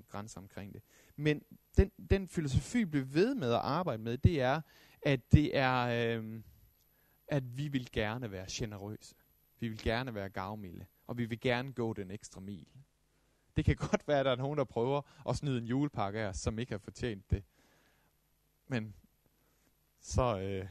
[0.07, 0.81] grænser omkring det.
[1.15, 1.43] Men
[1.77, 4.61] den, den filosofi, vi bliver ved med at arbejde med, det er,
[5.01, 6.41] at det er, øh,
[7.27, 9.15] at vi vil gerne være generøse.
[9.59, 10.85] Vi vil gerne være gavmilde.
[11.07, 12.67] Og vi vil gerne gå den ekstra mil.
[13.59, 16.27] Det kan godt være, at der er nogen, der prøver at snyde en julepakke af
[16.27, 17.43] os, som ikke har fortjent det.
[18.67, 18.95] Men
[19.99, 20.67] så, øh,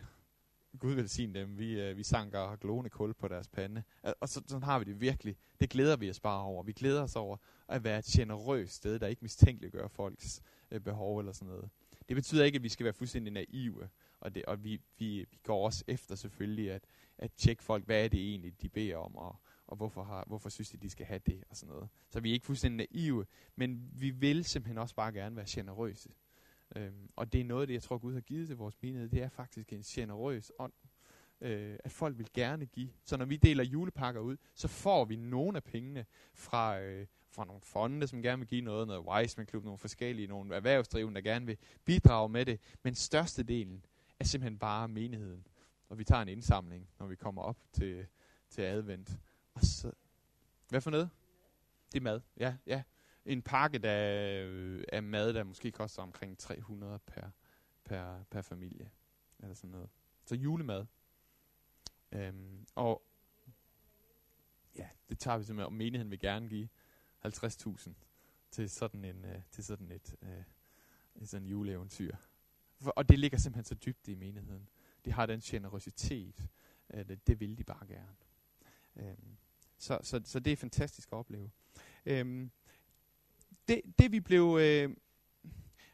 [0.79, 3.83] Gud velsign dem, vi, øh, vi sanker glående kul på deres pande.
[4.21, 5.37] Og så, sådan har vi det virkelig.
[5.61, 6.63] Det glæder vi os bare over.
[6.63, 7.37] Vi glæder os over
[7.69, 11.71] at være et generøst sted, der ikke mistænkeliggør folks øh, behov eller sådan noget.
[12.09, 13.89] Det betyder ikke, at vi skal være fuldstændig naive,
[14.21, 16.85] og, det, og vi, vi, vi går også efter selvfølgelig at,
[17.19, 19.37] at tjekke folk, hvad er det egentlig, de beder om, og,
[19.69, 21.89] og hvorfor, har, hvorfor synes de, de skal have det, og sådan noget.
[22.09, 23.27] Så vi er ikke fuldstændig naive,
[23.57, 26.09] men vi vil simpelthen også bare gerne være generøse.
[26.77, 29.09] Øhm, og det er noget af det, jeg tror Gud har givet til vores menighed,
[29.09, 30.73] det er faktisk en generøs ånd.
[31.41, 32.91] Øh, at folk vil gerne give.
[33.05, 37.45] Så når vi deler julepakker ud, så får vi nogle af pengene fra, øh, fra
[37.45, 41.31] nogle fonde, som gerne vil give noget, noget Wiseman Club, nogle forskellige, nogle erhvervsdrivende, der
[41.31, 42.61] gerne vil bidrage med det.
[42.83, 43.85] Men størstedelen
[44.19, 45.47] er simpelthen bare menigheden.
[45.89, 48.07] Og vi tager en indsamling, når vi kommer op til,
[48.51, 49.19] til advent.
[49.59, 49.93] Og så,
[50.69, 51.11] hvad for noget?
[51.93, 52.83] Det er mad, ja, ja
[53.29, 57.31] en pakke der, øh, af mad, der måske koster omkring 300 per,
[57.85, 58.91] per, per familie.
[59.39, 59.91] Eller sådan noget.
[60.25, 60.87] Så julemad.
[62.13, 63.03] Øhm, og
[64.77, 66.69] ja, det tager vi simpelthen, og menigheden vil gerne give
[67.27, 67.91] 50.000
[68.51, 70.45] til sådan en øh, til sådan et, øh,
[71.15, 72.17] et sådan juleeventyr.
[72.81, 74.69] For, og det ligger simpelthen så dybt i menigheden.
[75.05, 76.49] De har den generositet,
[76.89, 78.17] at det, det vil de bare gerne.
[78.97, 79.37] Øhm,
[79.79, 81.51] så, så, så det er fantastisk at opleve.
[82.07, 82.51] Øhm,
[83.69, 84.91] det, det vi blev, øh,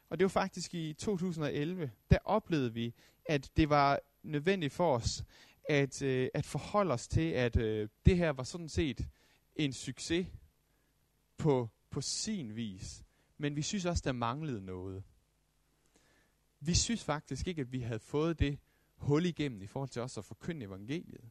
[0.09, 2.93] og det var faktisk i 2011, der oplevede vi,
[3.25, 5.23] at det var nødvendigt for os
[5.69, 9.07] at, øh, at forholde os til, at øh, det her var sådan set
[9.55, 10.27] en succes
[11.37, 13.03] på, på sin vis.
[13.37, 15.03] Men vi synes også, der manglede noget.
[16.59, 18.59] Vi synes faktisk ikke, at vi havde fået det
[18.95, 21.29] hul igennem i forhold til os at forkynde evangeliet.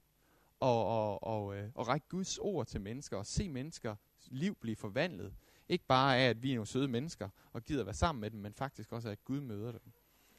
[0.64, 3.96] Og, og, og, øh, og række Guds ord til mennesker og se mennesker
[4.31, 5.35] liv blive forvandlet
[5.68, 8.40] ikke bare af, at vi er nogle søde mennesker og gider være sammen med dem,
[8.40, 9.92] men faktisk også, at Gud møder dem.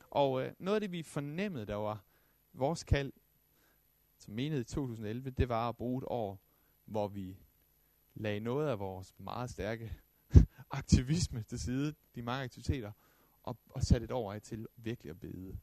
[0.10, 2.04] Og øh, noget af det, vi fornemmede, der var
[2.54, 3.14] vores kald
[4.18, 6.40] som menighed i 2011, det var at bruge et år,
[6.86, 7.38] hvor vi
[8.14, 9.94] lagde noget af vores meget stærke
[10.72, 12.92] aktivisme til side, de mange aktiviteter,
[13.44, 15.58] og, og satte et år af til virkelig at bede.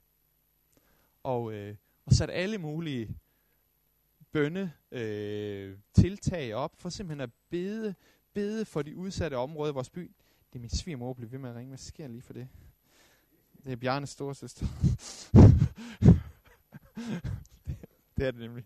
[1.22, 3.18] Og, øh, og satte alle mulige
[4.32, 7.94] bønne øh, tiltag op for simpelthen at bede
[8.34, 10.10] bede for de udsatte områder i vores by.
[10.52, 11.70] Det er min svigermor, bliver ved med at ringe.
[11.70, 12.48] Hvad sker lige for det?
[13.64, 14.66] Det er Bjarnes storesøster.
[18.16, 18.64] det er det nemlig.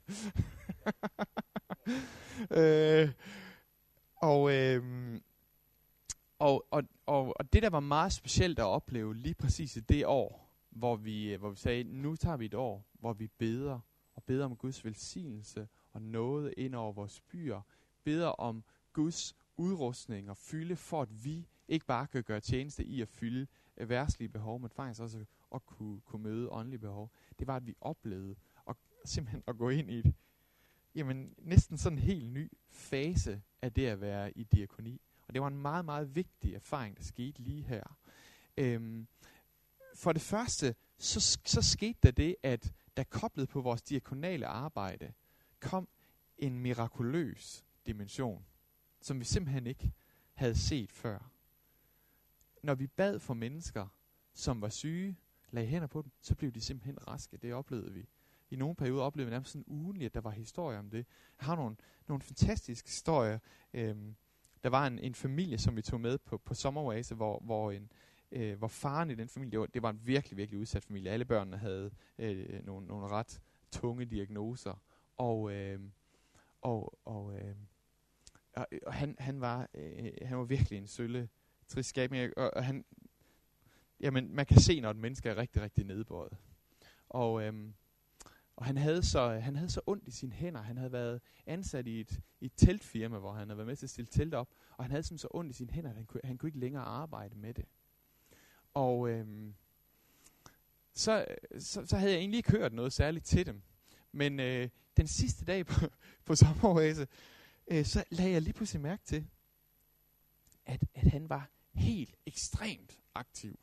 [2.60, 3.10] øh,
[4.16, 4.82] og, øh,
[6.38, 10.06] og, og, og, og det, der var meget specielt at opleve lige præcis i det
[10.06, 13.80] år, hvor vi, hvor vi sagde, nu tager vi et år, hvor vi beder,
[14.26, 17.60] beder om Guds velsignelse og noget ind over vores byer,
[18.04, 23.00] beder om Guds udrustning og fylde, for at vi ikke bare kan gøre tjeneste i
[23.00, 27.10] at fylde værtslige behov, men faktisk også at kunne, kunne møde åndelige behov.
[27.38, 28.36] Det var, at vi oplevede
[28.68, 30.14] at, simpelthen at gå ind i et,
[30.94, 35.00] jamen, næsten sådan en helt ny fase af det at være i diakoni.
[35.28, 37.98] Og det var en meget, meget vigtig erfaring, der skete lige her.
[38.56, 39.06] Øhm,
[39.94, 45.12] for det første, så, så skete der det, at der koblet på vores diakonale arbejde,
[45.60, 45.88] kom
[46.38, 48.46] en mirakuløs dimension,
[49.00, 49.92] som vi simpelthen ikke
[50.34, 51.30] havde set før.
[52.62, 53.86] Når vi bad for mennesker,
[54.34, 55.16] som var syge,
[55.50, 57.36] lagde hænder på dem, så blev de simpelthen raske.
[57.36, 58.08] Det oplevede vi.
[58.50, 61.06] I nogle perioder oplevede vi nærmest sådan ugenligt, at der var historier om det.
[61.40, 63.38] Jeg har nogle, nogle fantastiske historier.
[63.74, 64.16] Øhm,
[64.64, 67.92] der var en, en familie, som vi tog med på, på sommeroase, hvor, hvor, en,
[68.32, 71.10] øh, hvor faren i den familie, det var, det var en virkelig, virkelig udsat familie.
[71.10, 73.40] Alle børnene havde øh, nogle, nogle ret
[73.72, 74.82] tunge diagnoser.
[75.16, 75.80] Og, øh,
[76.62, 77.56] og, og, øh,
[78.52, 81.28] og, og han, han, var, øh, han var virkelig en sølle
[81.68, 82.38] trist skabning.
[82.38, 82.84] Og, og han,
[84.00, 86.36] jamen, man kan se, når et menneske er rigtig, rigtig nedbøjet.
[87.08, 87.74] Og, øhm,
[88.56, 90.62] og han havde, så, han havde så ondt i sine hænder.
[90.62, 93.86] Han havde været ansat i et, i et teltfirma, hvor han havde været med til
[93.86, 94.48] at stille telt op.
[94.76, 96.82] Og han havde så ondt i sine hænder, at han kunne, han kunne ikke længere
[96.82, 97.64] arbejde med det.
[98.76, 99.54] Og øhm,
[100.94, 101.24] så,
[101.58, 103.62] så, så havde jeg egentlig ikke hørt noget særligt til dem.
[104.12, 105.86] Men øh, den sidste dag på,
[106.26, 107.06] på sommeroase,
[107.68, 109.26] øh, så lagde jeg lige pludselig mærke til,
[110.66, 113.58] at, at han var helt ekstremt aktiv.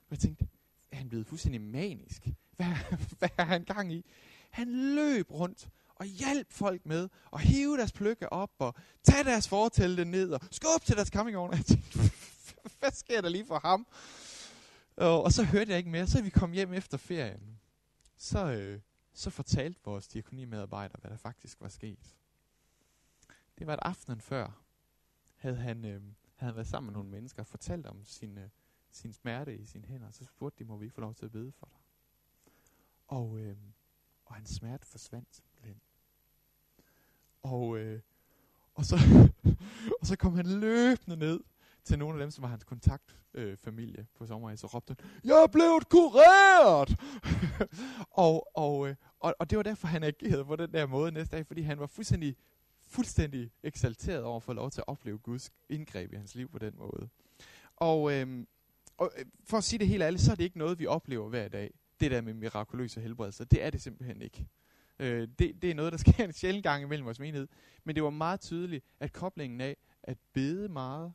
[0.00, 0.48] Og jeg tænkte,
[0.92, 2.28] er han blevet fuldstændig manisk?
[2.56, 2.66] Hvad,
[3.18, 4.04] hvad er han gang i?
[4.50, 9.48] Han løb rundt og hjalp folk med at hive deres pløkke op og tage deres
[9.48, 11.52] fortælte ned og skubbe til deres campingvogn.
[11.56, 11.98] Jeg tænkte,
[12.78, 13.86] hvad sker der lige for ham?
[15.00, 16.06] Og, og så hørte jeg ikke mere.
[16.06, 17.60] Så vi kom hjem efter ferien.
[18.16, 18.80] Så, øh,
[19.12, 22.16] så fortalte vores diakonimedarbejder, hvad der faktisk var sket.
[23.58, 24.62] Det var et aftenen før,
[25.36, 26.02] havde han, øh,
[26.36, 28.48] havde været sammen med nogle mennesker og fortalt om sin, øh,
[28.90, 30.10] sin smerte i sine hænder.
[30.10, 31.78] Så spurgte de, må vi ikke få lov til at bede for dig?
[33.06, 33.56] Og, øh,
[34.24, 35.80] og hans smerte forsvandt simpelthen.
[37.42, 38.00] Og, øh,
[38.74, 38.96] og, så,
[40.00, 41.40] og så kom han løbende ned
[41.84, 45.42] til nogle af dem, som var hans kontaktfamilie øh, på sommeren, så råbte han, jeg
[45.42, 46.96] er blevet kureret!
[48.26, 51.36] og, og, øh, og, og det var derfor, han agerede på den der måde næste
[51.36, 52.36] dag, fordi han var fuldstændig,
[52.86, 56.58] fuldstændig eksalteret over at få lov til at opleve Guds indgreb i hans liv på
[56.58, 57.08] den måde.
[57.76, 58.46] Og, øhm, øh,
[58.98, 59.12] og
[59.44, 61.74] for at sige det helt ærligt, så er det ikke noget, vi oplever hver dag.
[62.00, 64.46] Det der med mirakuløse helbredelser, det er det simpelthen ikke.
[64.98, 67.48] Øh, det, det er noget, der sker en sjældent gang imellem vores menighed.
[67.84, 71.12] Men det var meget tydeligt, at koblingen af at bede meget,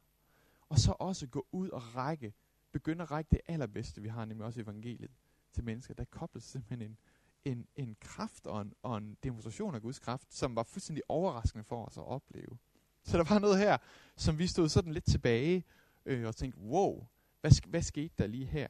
[0.69, 2.33] og så også gå ud og række,
[2.71, 5.11] begynde at række det allerbedste, vi har, nemlig også evangeliet,
[5.51, 5.93] til mennesker.
[5.93, 6.97] Der kobles simpelthen en,
[7.45, 11.63] en, en kraft og en, og en demonstration af Guds kraft, som var fuldstændig overraskende
[11.63, 12.57] for os at opleve.
[13.03, 13.77] Så der var noget her,
[14.15, 15.63] som vi stod sådan lidt tilbage
[16.05, 17.07] øh, og tænkte, wow,
[17.41, 18.69] hvad, hvad skete der lige her?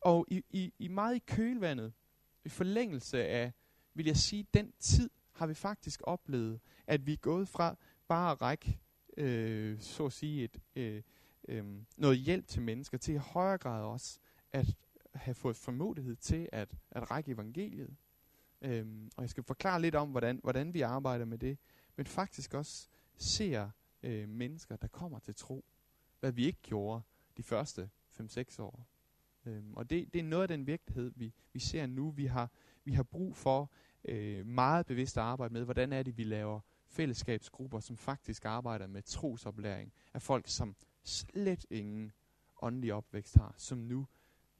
[0.00, 1.92] Og i, i, i meget i kølvandet,
[2.44, 3.52] i forlængelse af,
[3.94, 7.76] vil jeg sige, den tid, har vi faktisk oplevet, at vi er gået fra
[8.08, 8.80] bare at række,
[9.18, 11.02] øh, så at sige, et, øh,
[11.48, 11.64] øh,
[11.96, 14.18] noget hjælp til mennesker, til i højere grad også
[14.52, 14.76] at
[15.14, 17.96] have fået formodighed til at, at række evangeliet.
[18.62, 21.58] Øhm, og jeg skal forklare lidt om, hvordan, hvordan vi arbejder med det,
[21.96, 23.70] men faktisk også ser
[24.02, 25.64] øh, mennesker, der kommer til tro,
[26.20, 27.02] hvad vi ikke gjorde
[27.36, 28.86] de første 5-6 år.
[29.46, 32.10] Øhm, og det, det er noget af den virkelighed, vi, vi ser nu.
[32.10, 32.50] Vi har,
[32.84, 33.70] vi har brug for
[34.04, 38.86] øh, meget bevidst at arbejde med, hvordan er det, vi laver fællesskabsgrupper, som faktisk arbejder
[38.86, 42.12] med trosoplæring af folk, som slet ingen
[42.62, 44.06] åndelig opvækst har, som nu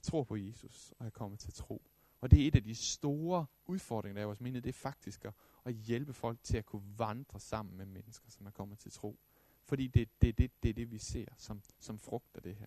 [0.03, 1.83] tror på Jesus og er kommet til tro.
[2.21, 4.73] Og det er et af de store udfordringer, der er i vores menighed, det er
[4.73, 5.33] faktisk at,
[5.65, 9.19] at hjælpe folk til at kunne vandre sammen med mennesker, som er kommet til tro.
[9.63, 12.67] Fordi det, det, det, det er det, vi ser som, som frugt af det her.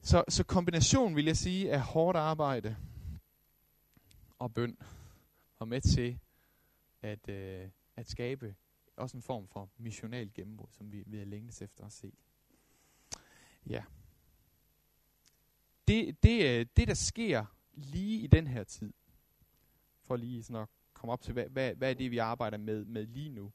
[0.00, 2.76] Så, så kombinationen, vil jeg sige, af hårdt arbejde
[4.38, 4.78] og bøn,
[5.58, 6.18] og med til
[7.04, 8.54] at, øh, at skabe
[8.96, 12.12] også en form for missional gennembrud, som vi, vi har længes efter at se.
[13.66, 13.84] Ja.
[15.88, 18.92] Det, det, øh, det, der sker lige i den her tid,
[20.02, 22.84] for lige sådan at komme op til, hvad, hvad, hvad er det, vi arbejder med,
[22.84, 23.52] med lige nu,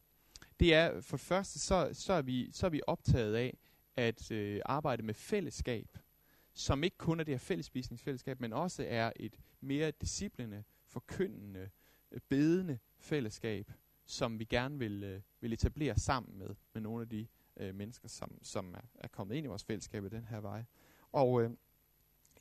[0.60, 3.58] det er for det første, så, så, er, vi, så er vi optaget af
[3.96, 5.98] at øh, arbejde med fællesskab,
[6.54, 11.70] som ikke kun er det her fællespisningsfællesskab, men også er et mere disciplene, forkyndende,
[12.12, 13.72] øh, bedende fællesskab,
[14.06, 18.08] som vi gerne vil, øh, vil etablere sammen med, med nogle af de øh, mennesker,
[18.08, 20.64] som, som er, er kommet ind i vores fællesskab i den her vej.
[21.12, 21.50] Og øh,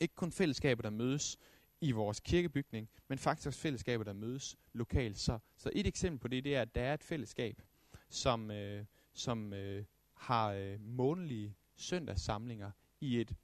[0.00, 1.38] Ikke kun fællesskaber, der mødes
[1.80, 5.18] i vores kirkebygning, men faktisk også fællesskaber, der mødes lokalt.
[5.18, 7.62] Så, så et eksempel på det, det er, at der er et fællesskab,
[8.08, 13.36] som, øh, som øh, har øh, månedlige søndagssamlinger i et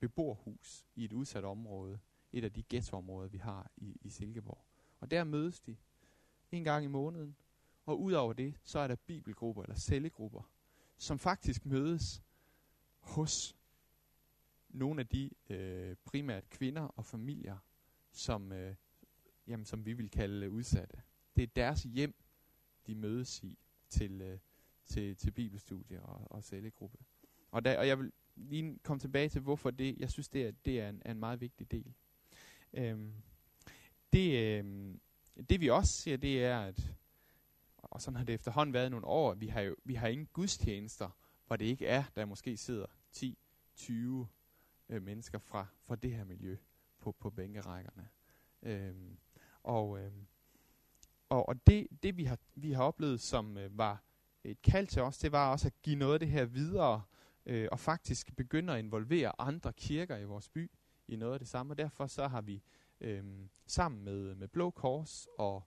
[0.00, 1.98] beboerhus i et udsat område,
[2.32, 4.64] et af de ghettoområder, vi har i, i Silkeborg.
[5.00, 5.76] Og der mødes de
[6.52, 7.36] en gang i måneden,
[7.86, 10.50] og udover det, så er der bibelgrupper eller cellegrupper,
[10.96, 12.22] som faktisk mødes
[12.98, 13.56] hos
[14.68, 17.58] nogle af de øh, primært kvinder og familier,
[18.12, 18.74] som, øh,
[19.46, 21.02] jamen, som vi vil kalde udsatte.
[21.36, 22.14] Det er deres hjem,
[22.86, 23.58] de mødes i
[23.88, 24.38] til, øh,
[24.84, 26.98] til, til bibelstudier og, og cellegruppe.
[27.50, 30.50] Og, der, og jeg vil lige komme tilbage til, hvorfor det, jeg synes, det er,
[30.64, 31.94] det er, en, er en meget vigtig del.
[32.72, 33.12] Øhm,
[34.12, 35.00] det, øhm,
[35.48, 36.92] det vi også ser, det er, at
[37.76, 41.10] og sådan har det efterhånden været nogle år, vi har jo vi har ingen gudstjenester,
[41.46, 43.92] hvor det ikke er, der måske sidder 10-20
[44.88, 46.56] øh, mennesker fra, fra det her miljø
[46.98, 48.08] på, på bænkerækkerne.
[48.62, 49.18] Øhm,
[49.62, 50.26] og øhm,
[51.28, 54.02] og, og det, det vi, har, vi har oplevet, som øh, var
[54.44, 57.02] et kald til os, det var også at give noget af det her videre,
[57.46, 60.70] øh, og faktisk begynde at involvere andre kirker i vores by
[61.08, 61.72] i noget af det samme.
[61.72, 62.62] Og derfor så har vi
[63.00, 63.24] øh,
[63.66, 65.62] sammen med, med Blå Kors og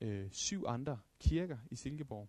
[0.00, 2.28] øh, syv andre kirker i Silkeborg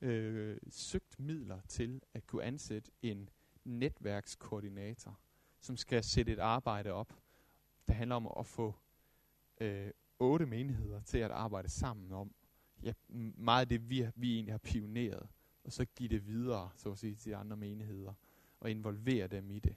[0.00, 3.28] øh, søgt midler til at kunne ansætte en
[3.64, 5.20] netværkskoordinator,
[5.60, 7.16] som skal sætte et arbejde op,
[7.88, 8.74] der handler om at få
[9.60, 12.34] øh, otte menigheder til at arbejde sammen om
[12.82, 12.92] ja,
[13.34, 15.28] meget af det, vi, vi egentlig har pioneret,
[15.64, 18.12] og så give det videre, så at sige, til andre menigheder,
[18.60, 19.76] og involvere dem i det.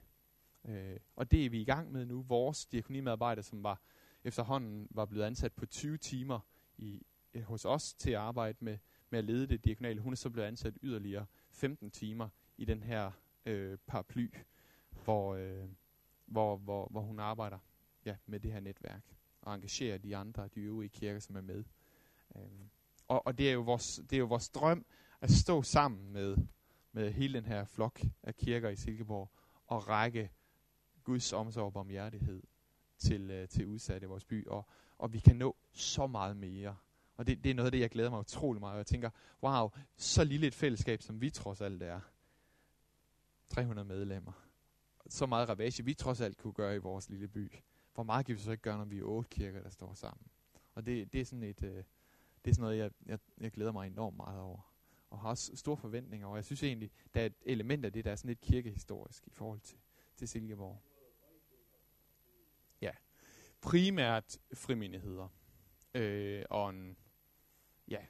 [0.64, 2.22] Øh, og det er vi i gang med nu.
[2.22, 3.80] Vores diakonimedarbejder, som var
[4.24, 6.40] efterhånden var blevet ansat på 20 timer
[6.78, 8.78] i, øh, hos os til at arbejde med,
[9.10, 10.00] med at lede det diagonale.
[10.00, 13.10] hun er så blevet ansat yderligere 15 timer i den her
[13.46, 14.34] øh, paraply,
[15.04, 15.68] hvor, øh,
[16.26, 17.58] hvor, hvor, hvor hun arbejder
[18.04, 19.02] ja, med det her netværk
[19.42, 21.64] og engagerer de andre, de øvrige kirker, som er med.
[22.36, 22.42] Øh,
[23.08, 24.86] og og det, er jo vores, det er jo vores drøm
[25.20, 26.36] at stå sammen med,
[26.92, 29.30] med hele den her flok af kirker i Silkeborg
[29.66, 30.30] og række
[31.04, 32.42] Guds omsorg og barmhjertighed
[33.00, 34.46] til, øh, til udsatte i vores by.
[34.46, 36.76] Og, og vi kan nå så meget mere.
[37.16, 38.76] Og det, det er noget af det, jeg glæder mig utrolig meget.
[38.76, 39.10] Jeg tænker,
[39.42, 42.00] wow, så lille et fællesskab, som vi trods alt er.
[43.48, 44.32] 300 medlemmer.
[45.08, 47.52] Så meget ravage, vi trods alt kunne gøre i vores lille by.
[47.94, 50.26] Hvor meget kan vi så ikke gøre, når vi er otte kirker, der står sammen?
[50.74, 51.62] Og det, det er sådan et...
[51.62, 51.84] Øh,
[52.44, 54.72] det er sådan noget, jeg, jeg, jeg glæder mig enormt meget over.
[55.10, 58.04] Og har også store forventninger, og jeg synes egentlig, der er et element af det,
[58.04, 59.78] der er sådan lidt kirkehistorisk i forhold til,
[60.16, 60.82] til Silkeborg.
[63.60, 65.28] Primært frimindigheder.
[65.94, 66.96] Øh, og en,
[67.88, 68.00] ja,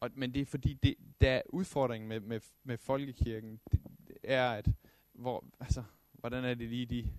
[0.00, 4.18] og, men det er fordi, det, der er udfordringen med, med, med folkekirken, det, det
[4.22, 4.68] er, at
[5.12, 7.12] hvor, altså, hvordan er det lige de,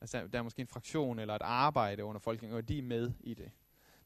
[0.00, 3.12] altså der er måske en fraktion eller et arbejde under folkekirken, og de er med
[3.20, 3.50] i det.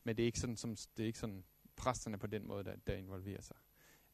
[0.04, 1.44] Men det er ikke sådan, som, det er ikke sådan
[1.76, 3.56] præsterne på den måde, der, der involverer sig.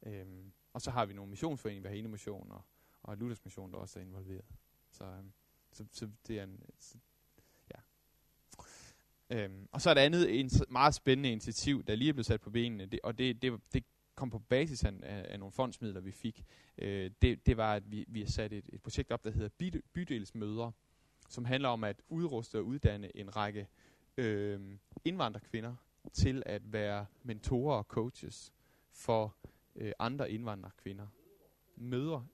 [0.03, 2.63] Øhm, og så har vi nogle missionsforeninger, vi har ene mission og,
[3.03, 4.55] og Luthers mission, der også er involveret.
[4.91, 5.33] Så, øhm,
[5.73, 6.99] så, så det er en, så.
[9.31, 12.41] Øhm, og så er der andet en meget spændende initiativ, der lige er blevet sat
[12.41, 13.85] på benene, det, og det, det, det
[14.15, 16.45] kom på basis af, af, nogle fondsmidler, vi fik.
[16.79, 19.81] Øh, det, det var, at vi, vi har sat et, et projekt op, der hedder
[19.93, 20.71] Bydelsmøder,
[21.29, 23.69] som handler om at udruste og uddanne en række
[24.17, 24.61] øh,
[25.05, 25.75] indvandrerkvinder,
[26.13, 28.53] til at være mentorer og coaches
[28.93, 29.37] for
[29.77, 31.07] øh, andre indvandrerkvinder.
[31.77, 32.27] Mødre.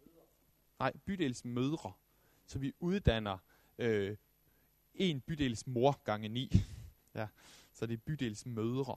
[0.78, 1.92] Nej, bydels mødre.
[2.46, 3.38] Så vi uddanner
[3.78, 4.16] øh,
[4.94, 6.50] en bydels mor gange ni
[7.14, 7.26] ja,
[7.72, 8.96] så det er bydelsmødre.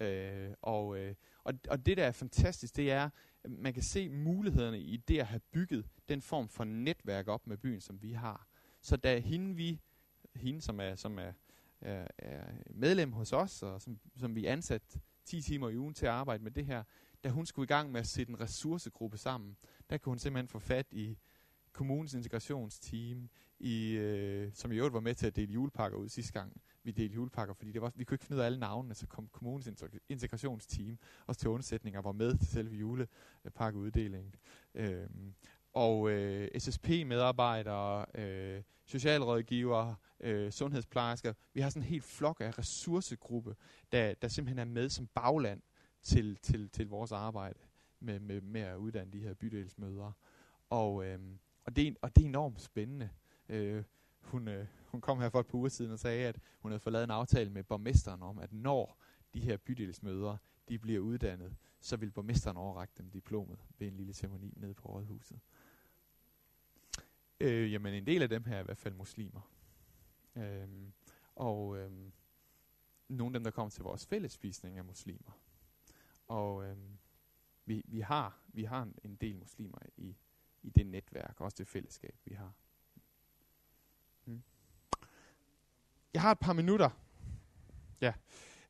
[0.00, 3.10] Øh, og, øh, og, og det, der er fantastisk, det er,
[3.44, 7.46] at man kan se mulighederne i det at have bygget den form for netværk op
[7.46, 8.46] med byen, som vi har.
[8.80, 9.80] Så da hende, vi,
[10.34, 11.32] hende som er, som er
[11.80, 16.06] er, er medlem hos os, og som, som vi ansat 10 timer i ugen til
[16.06, 16.82] at arbejde med det her,
[17.24, 19.56] da hun skulle i gang med at sætte en ressourcegruppe sammen,
[19.90, 21.18] der kunne hun simpelthen få fat i
[21.72, 26.32] kommunens integrationsteam, i, øh, som i øvrigt var med til at dele julepakker ud sidste
[26.32, 28.94] gang, vi delte julepakker, fordi det var, vi kunne ikke finde ud af alle navnene,
[28.94, 29.70] så kom kommunens
[30.08, 34.34] integrationsteam også til undsætninger var med til selve julepakkeuddelingen.
[34.74, 35.34] Øhm,
[35.72, 41.32] og øh, SSP-medarbejdere, øh, socialrådgivere, øh, sundhedsplejersker.
[41.54, 43.56] Vi har sådan en helt flok af ressourcegruppe,
[43.92, 45.62] der, der simpelthen er med som bagland
[46.02, 47.58] til, til, til vores arbejde
[48.00, 50.12] med, med, med at uddanne de her bydelsmøder.
[50.70, 51.18] Og, øh,
[51.64, 53.10] og, det, og det er enormt spændende.
[53.48, 53.84] Øh,
[54.20, 56.80] hun, øh, hun kom her for et par uger siden og sagde, at hun havde
[56.80, 58.98] fået lavet en aftale med borgmesteren om, at når
[59.34, 60.36] de her bydelsmøder
[60.68, 64.88] de bliver uddannet, så vil borgmesteren overrække dem diplomet ved en lille ceremoni nede på
[64.88, 65.40] rådhuset.
[67.40, 69.50] Øh, jamen en del af dem her er i hvert fald muslimer.
[70.36, 70.68] Øh,
[71.34, 71.90] og øh,
[73.08, 75.40] nogle af dem, der kommer til vores fællesspisning, er muslimer.
[76.28, 76.76] Og øh,
[77.64, 80.16] vi, vi har, vi har en del muslimer i,
[80.62, 82.52] i det netværk, også det fællesskab, vi har.
[86.16, 86.90] Jeg har et par minutter.
[88.00, 88.12] Ja.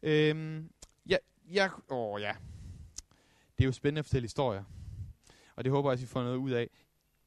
[0.02, 0.70] Øhm,
[1.08, 1.16] ja,
[1.50, 2.36] jeg, åh ja.
[3.58, 4.64] Det er jo spændende at fortælle historier.
[5.56, 6.70] Og det håber jeg, at I får noget ud af.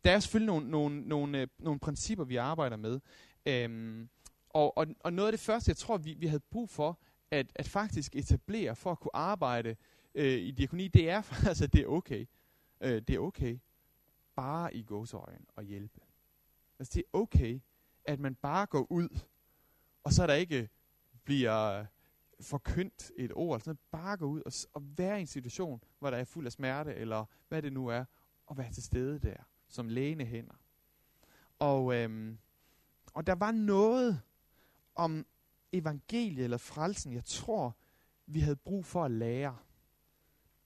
[0.04, 3.00] Der er selvfølgelig nogle, nogle, nogle, øh, nogle principper, vi arbejder med.
[3.46, 4.10] Øhm,
[4.50, 7.00] og, og, og noget af det første, jeg tror, vi, vi havde brug for,
[7.32, 9.76] at, at faktisk etablere for at kunne arbejde
[10.16, 12.26] øh, i diakoni, det er faktisk, altså det er okay.
[12.82, 13.60] Øh, det er okay.
[14.36, 16.00] Bare i gåseøjen og hjælpe.
[16.80, 17.60] Altså det er okay,
[18.06, 19.10] at man bare går ud,
[20.04, 20.70] og så er der ikke
[21.24, 21.86] bliver
[22.42, 26.10] forkyndt et ord, eller sådan bare gå ud og, og være i en situation, hvor
[26.10, 28.06] der er fuld af smerte, eller hvad det nu er,
[28.46, 29.36] og være til stede der,
[29.68, 30.54] som lægende hænder.
[31.60, 32.38] Og, øhm,
[33.14, 34.22] og der var noget
[34.96, 35.26] om
[35.72, 37.76] evangeliet eller frelsen, jeg tror,
[38.26, 39.58] vi havde brug for at lære.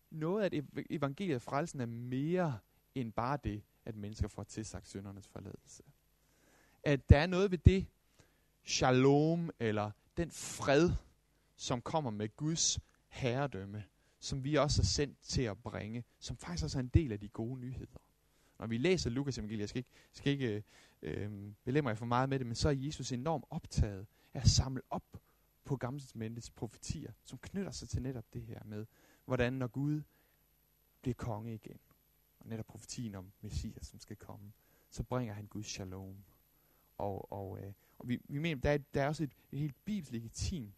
[0.09, 2.59] Noget af evangeliet og frelsen er mere
[2.95, 5.83] end bare det, at mennesker får tilsagt syndernes forladelse.
[6.83, 7.87] At der er noget ved det
[8.63, 10.91] shalom, eller den fred,
[11.55, 13.83] som kommer med Guds herredømme,
[14.19, 17.19] som vi også er sendt til at bringe, som faktisk også er en del af
[17.19, 17.99] de gode nyheder.
[18.59, 20.63] Når vi læser Lukas evangeliet, jeg skal ikke, skal ikke
[21.01, 24.39] øh, øh belemmer jeg for meget med det, men så er Jesus enormt optaget af
[24.39, 25.17] at samle op
[25.65, 28.85] på gammeltidsmændets profetier, som knytter sig til netop det her med,
[29.25, 30.01] hvordan når Gud
[31.01, 31.79] bliver konge igen,
[32.39, 34.51] og netop profetien om Messias, som skal komme,
[34.89, 36.23] så bringer han Guds shalom.
[36.97, 39.85] Og, og, øh, og vi, vi mener, der er, der er også et, et helt
[39.85, 40.73] bibelsk legitim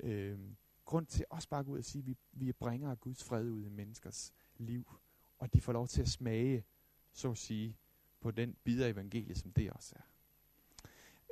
[0.00, 0.38] øh,
[0.84, 3.50] grund til også bare at gå ud og sige, at vi, vi bringer Guds fred
[3.50, 4.92] ud i menneskers liv,
[5.38, 6.64] og de får lov til at smage,
[7.12, 7.76] så at sige,
[8.20, 10.02] på den bidder evangelie, som det også er.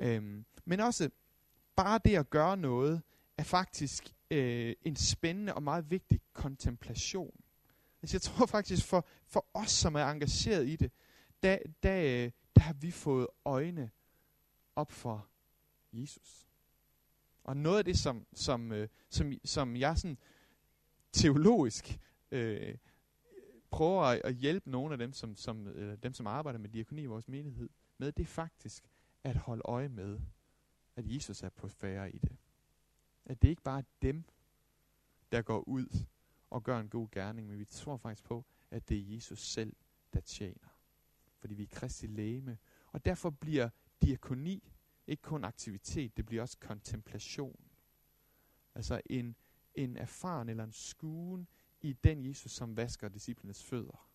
[0.01, 1.09] Øhm, men også
[1.75, 3.01] bare det at gøre noget,
[3.37, 7.41] er faktisk øh, en spændende og meget vigtig kontemplation.
[8.01, 10.91] Altså jeg tror faktisk for, for os, som er engageret i det,
[11.43, 13.91] der, der, øh, der har vi fået øjne
[14.77, 15.27] op for
[15.93, 16.49] Jesus.
[17.43, 20.17] Og noget af det, som, som, øh, som, som jeg sådan
[21.11, 21.99] teologisk
[22.31, 22.77] øh,
[23.69, 27.01] prøver at, at hjælpe nogle af dem som, som, øh, dem, som arbejder med diakoni
[27.01, 28.83] i vores menighed, med, det er faktisk
[29.23, 30.19] at holde øje med,
[30.95, 32.37] at Jesus er på færre i det.
[33.25, 34.23] At det ikke bare er dem,
[35.31, 36.05] der går ud
[36.49, 39.75] og gør en god gerning, men vi tror faktisk på, at det er Jesus selv,
[40.13, 40.67] der tjener.
[41.37, 42.57] Fordi vi er kristi læme.
[42.91, 43.69] Og derfor bliver
[44.01, 44.73] diakoni
[45.07, 47.59] ikke kun aktivitet, det bliver også kontemplation.
[48.75, 49.35] Altså en,
[49.75, 51.47] en erfaren eller en skuen
[51.81, 54.09] i den Jesus, som vasker disciplenes fødder.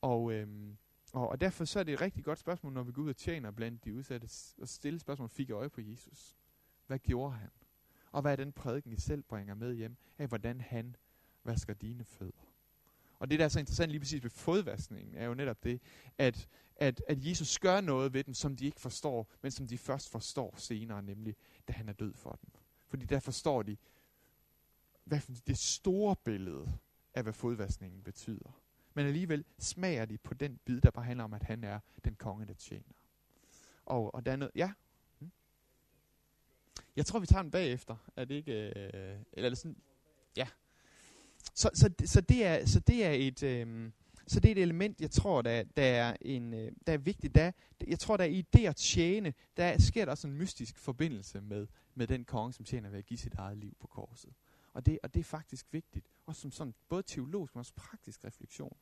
[0.00, 0.76] Og, øhm,
[1.12, 3.16] og, og derfor så er det et rigtig godt spørgsmål, når vi går ud og
[3.16, 4.28] tjener blandt de udsatte,
[4.60, 6.36] og stille spørgsmål, fik jeg øje på Jesus?
[6.86, 7.50] Hvad gjorde han?
[8.12, 10.96] Og hvad er den prædiken, I selv bringer med hjem, af hvordan han
[11.44, 12.49] vasker dine fødder?
[13.20, 15.80] Og det, der er så interessant lige præcis ved fodvaskningen, er jo netop det,
[16.18, 19.78] at, at, at Jesus gør noget ved dem, som de ikke forstår, men som de
[19.78, 21.36] først forstår senere, nemlig
[21.68, 22.50] da han er død for dem.
[22.86, 23.76] Fordi der forstår de,
[25.04, 26.72] hvad det store billede
[27.14, 28.60] af, hvad fodvaskningen betyder.
[28.94, 32.14] Men alligevel smager de på den bid, der bare handler om, at han er den
[32.14, 32.92] konge, der tjener.
[33.86, 34.72] Og, og der er noget, ja?
[35.18, 35.30] Hmm?
[36.96, 37.96] Jeg tror, vi tager den bagefter.
[38.16, 39.76] Er det ikke, øh, eller er det sådan,
[40.36, 40.48] ja.
[41.54, 43.42] Så, så, så, det, er, så det er et...
[43.42, 43.90] Øh,
[44.26, 47.34] så det er et element, jeg tror, der, der, er, en, øh, der er vigtigt.
[47.34, 47.52] Der,
[47.86, 51.66] jeg tror, der i det at tjene, der sker der også en mystisk forbindelse med,
[51.94, 54.30] med den konge, som tjener ved at give sit eget liv på korset.
[54.72, 58.24] Og det, og det er faktisk vigtigt, også som sådan både teologisk, men også praktisk
[58.24, 58.76] refleksion.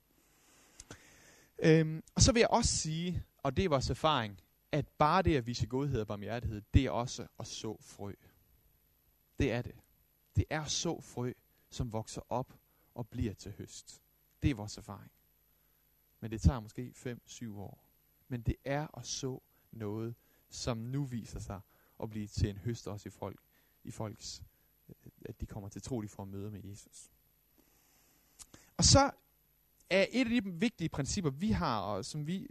[1.59, 4.41] Øhm, og så vil jeg også sige, og det er vores erfaring,
[4.73, 8.13] at bare det at vise godhed og barmhjertighed, det er også at så frø.
[9.39, 9.75] Det er det.
[10.37, 11.33] Det er så frø,
[11.71, 12.59] som vokser op
[12.95, 14.03] og bliver til høst.
[14.43, 15.13] Det er vores erfaring.
[16.21, 16.93] Men det tager måske
[17.27, 17.85] 5-7 år.
[18.29, 19.41] Men det er at så
[19.73, 20.15] noget,
[20.49, 21.61] som nu viser sig
[22.03, 23.41] at blive til en høst også i, folk,
[23.85, 24.43] i folks,
[25.25, 27.11] at de kommer til tro, de får møde med Jesus.
[28.77, 29.11] Og så
[29.91, 32.49] er et af de vigtige principper, vi har, og som vi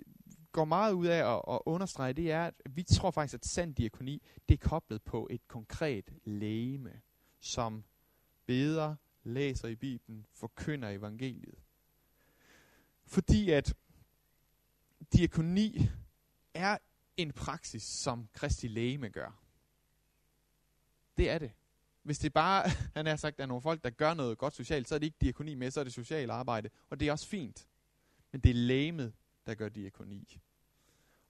[0.52, 3.76] går meget ud af at, at understrege, det er, at vi tror faktisk, at sand
[3.76, 7.02] diakoni, det er koblet på et konkret lægeme,
[7.40, 7.84] som
[8.46, 8.96] beder,
[9.28, 11.60] læser i Bibelen, forkynder evangeliet.
[13.06, 13.74] Fordi at
[15.14, 15.90] diakoni
[16.54, 16.78] er
[17.18, 19.44] en praksis, som Kristi lægeme gør.
[21.18, 21.52] Det er det.
[22.04, 24.96] Hvis det bare, han har sagt, er nogle folk, der gør noget godt socialt, så
[24.96, 26.70] er det ikke diakoni med, så er det socialt arbejde.
[26.90, 27.68] Og det er også fint.
[28.32, 29.14] Men det er lægemet,
[29.46, 30.40] der gør diakoni.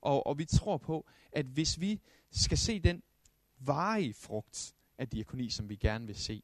[0.01, 3.03] Og, og vi tror på, at hvis vi skal se den
[3.59, 6.43] varige frugt af diakoni, som vi gerne vil se,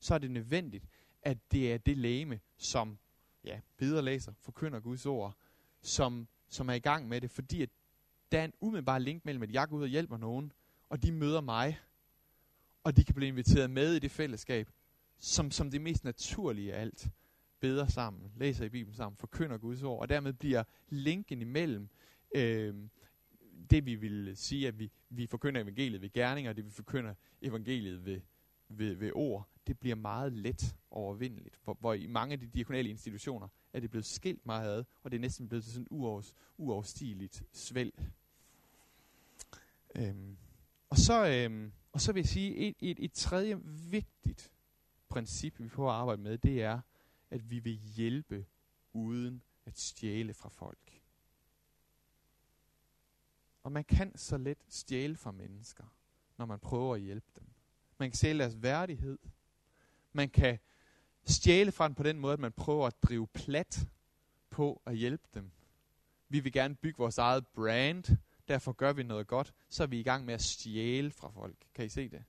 [0.00, 0.84] så er det nødvendigt,
[1.24, 2.98] at det er det lægeme, som
[3.44, 5.36] ja, bider læser, forkynder Guds ord,
[5.80, 7.68] som, som er i gang med det, fordi at
[8.32, 10.52] der er en umiddelbar link mellem, at jeg går ud og hjælper nogen,
[10.88, 11.78] og de møder mig,
[12.84, 14.70] og de kan blive inviteret med i det fællesskab,
[15.18, 17.08] som, som det mest naturlige af alt,
[17.60, 21.88] beder sammen, læser i Bibelen sammen, forkynder Guds ord, og dermed bliver linken imellem
[22.34, 22.74] øh,
[23.70, 27.14] det, vi vil sige, at vi, vi forkynder evangeliet ved gerninger, og det vi forkynder
[27.42, 28.20] evangeliet ved,
[28.68, 31.60] ved, ved ord, det bliver meget let overvindeligt.
[31.64, 35.10] Hvor, hvor i mange af de diakonale institutioner er det blevet skilt meget ad, og
[35.10, 37.92] det er næsten blevet til sådan uovers, uoverstigeligt svæld.
[39.94, 40.36] Øhm.
[40.88, 43.60] Og, så, øhm, og så vil jeg sige, et, et, et tredje
[43.90, 44.52] vigtigt
[45.08, 46.80] princip, vi får at arbejde med, det er,
[47.30, 48.46] at vi vil hjælpe
[48.92, 51.02] uden at stjæle fra folk.
[53.62, 55.84] Og man kan så let stjæle fra mennesker,
[56.38, 57.46] når man prøver at hjælpe dem.
[57.98, 59.18] Man kan stjæle deres værdighed.
[60.16, 60.58] Man kan
[61.24, 63.88] stjæle fra dem på den måde, at man prøver at drive plat
[64.50, 65.50] på at hjælpe dem.
[66.28, 70.00] Vi vil gerne bygge vores eget brand, derfor gør vi noget godt, så er vi
[70.00, 71.56] i gang med at stjæle fra folk.
[71.74, 72.24] Kan I se det?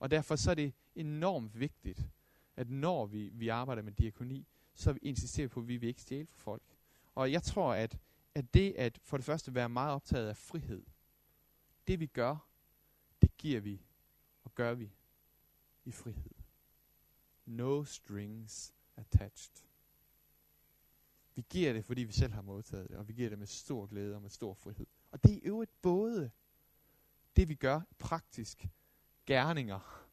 [0.00, 2.08] Og derfor så er det enormt vigtigt,
[2.56, 6.00] at når vi, vi arbejder med diakoni, så vi insisterer på, at vi vil ikke
[6.00, 6.62] stjæle fra folk.
[7.14, 7.98] Og jeg tror, at,
[8.34, 10.84] at det at for det første være meget optaget af frihed,
[11.86, 12.36] det vi gør,
[13.22, 13.82] det giver vi
[14.44, 14.90] og gør vi
[15.84, 16.35] i frihed.
[17.46, 19.66] No strings attached.
[21.34, 23.86] Vi giver det, fordi vi selv har modtaget det, og vi giver det med stor
[23.86, 24.86] glæde og med stor frihed.
[25.10, 26.30] Og det er i øvrigt både
[27.36, 28.68] det, vi gør praktisk,
[29.26, 30.06] gerninger,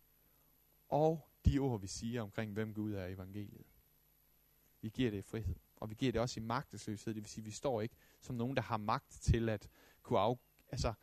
[0.89, 3.65] og de ord, vi siger omkring, hvem Gud er i evangeliet.
[4.81, 5.55] Vi giver det i frihed.
[5.75, 7.13] Og vi giver det også i magtesløshed.
[7.13, 9.69] Det vil sige, at vi står ikke som nogen, der har magt til at
[10.03, 10.35] kunne af...
[10.71, 10.93] Altså,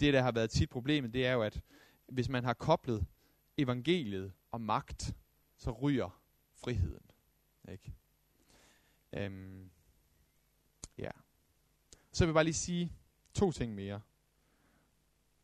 [0.00, 1.62] det, der har været tit problemet, det er jo, at
[2.06, 3.06] hvis man har koblet
[3.56, 5.14] evangeliet og magt,
[5.64, 6.22] så ryger
[6.54, 7.10] friheden.
[7.68, 7.94] Ikke?
[9.12, 9.70] Øhm,
[10.98, 11.10] ja.
[12.12, 12.92] Så vil jeg bare lige sige
[13.34, 14.00] to ting mere.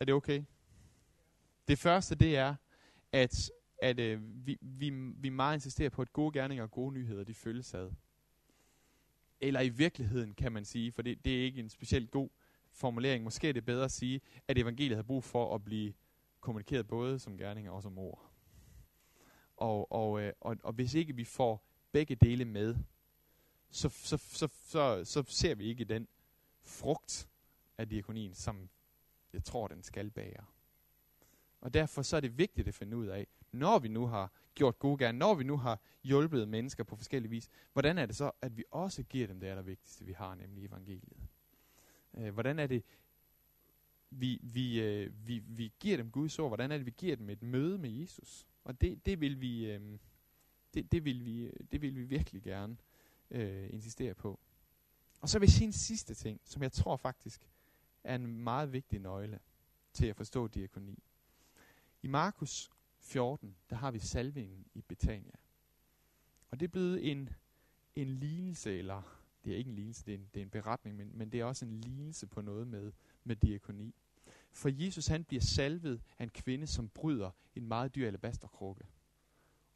[0.00, 0.42] Er det okay?
[1.68, 2.54] Det første, det er,
[3.12, 3.50] at,
[3.82, 7.34] at øh, vi, vi, vi meget insisterer på, at gode gerninger og gode nyheder, de
[7.34, 7.90] følges ad.
[9.40, 12.28] Eller i virkeligheden, kan man sige, for det, det er ikke en specielt god
[12.72, 13.24] formulering.
[13.24, 15.92] Måske er det bedre at sige, at evangeliet har brug for at blive
[16.40, 18.29] kommunikeret både som gerninger og som ord.
[19.60, 22.76] Og, og, øh, og, og hvis ikke vi får begge dele med,
[23.70, 26.08] så, så, så, så, så ser vi ikke den
[26.62, 27.28] frugt
[27.78, 28.68] af diakonien, som
[29.32, 30.44] jeg tror, den skal bære.
[31.60, 34.78] Og derfor så er det vigtigt at finde ud af, når vi nu har gjort
[34.78, 38.30] gode gerne, når vi nu har hjulpet mennesker på forskellige vis, hvordan er det så,
[38.42, 41.28] at vi også giver dem det allervigtigste, vi har, nemlig evangeliet?
[42.14, 42.84] Øh, hvordan er det,
[44.10, 46.50] vi, vi, øh, vi, vi giver dem Guds ord?
[46.50, 48.46] Hvordan er det, vi giver dem et møde med Jesus?
[48.70, 49.98] Og det, det, vil, vi, øh,
[50.74, 52.76] det, det, vil vi, øh, det vil vi virkelig gerne
[53.30, 54.38] øh, insistere på.
[55.20, 57.48] Og så vil jeg sige en sidste ting, som jeg tror faktisk
[58.04, 59.40] er en meget vigtig nøgle
[59.92, 61.02] til at forstå diakoni.
[62.02, 65.36] I Markus 14, der har vi salvingen i Betania.
[66.50, 67.28] Og det er blevet en,
[67.96, 69.02] en lignelse, eller
[69.44, 71.40] det er ikke en lignelse, det er en, det er en beretning, men, men det
[71.40, 72.92] er også en lignelse på noget med,
[73.24, 73.94] med diakoni.
[74.52, 78.84] For Jesus han bliver salvet af en kvinde, som bryder en meget dyr alabasterkrukke.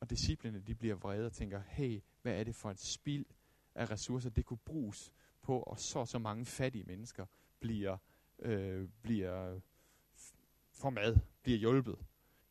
[0.01, 3.27] Og disciplene de bliver vrede og tænker, hey, hvad er det for et spild
[3.75, 5.13] af ressourcer, det kunne bruges
[5.43, 7.27] på, og så så mange fattige mennesker
[7.61, 7.97] bliver,
[8.39, 9.61] øh, bliver
[10.71, 11.99] for mad, bliver hjulpet.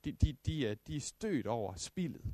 [0.03, 2.33] De, de, de, er, de er stødt over spildet.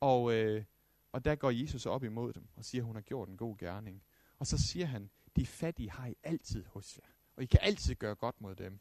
[0.00, 0.64] Og, øh,
[1.12, 3.56] og der går Jesus op imod dem og siger, at hun har gjort en god
[3.56, 4.02] gerning.
[4.38, 7.13] Og så siger han, de fattige har I altid hos jer.
[7.36, 8.78] Og I kan altid gøre godt mod dem.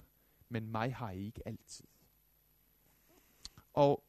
[0.49, 1.87] Men mig har I ikke altid.
[3.73, 4.03] Og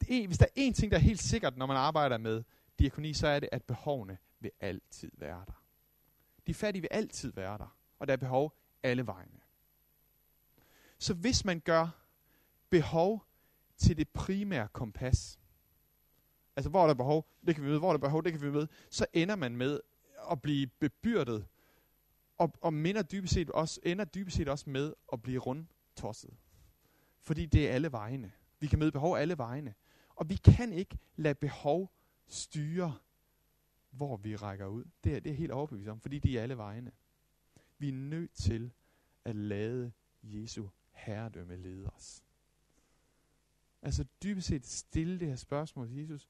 [0.00, 2.42] det, hvis der er én ting, der er helt sikkert, når man arbejder med
[2.78, 5.62] diakoni, så er det, at behovene vil altid være der.
[6.46, 7.76] De fattige vil altid være der.
[7.98, 9.40] Og der er behov alle vegne.
[10.98, 11.88] Så hvis man gør
[12.70, 13.24] behov
[13.76, 15.38] til det primære kompas,
[16.56, 18.50] altså hvor der er behov, det kan vi vide, hvor der behov, det kan vi
[18.50, 19.80] med, så ender man med
[20.30, 21.46] at blive bebyrdet,
[22.40, 26.36] og, og minder dybest set også, ender dybest set også med at blive rundtosset.
[27.20, 28.32] Fordi det er alle vejene.
[28.60, 29.74] Vi kan møde behov alle vejene.
[30.08, 31.92] Og vi kan ikke lade behov
[32.26, 32.98] styre,
[33.90, 34.84] hvor vi rækker ud.
[35.04, 36.92] Det er, det er helt overbevist om, fordi de er alle vejene.
[37.78, 38.72] Vi er nødt til
[39.24, 42.24] at lade Jesu herredømme lede os.
[43.82, 46.28] Altså dybest set stille det her spørgsmål til Jesus.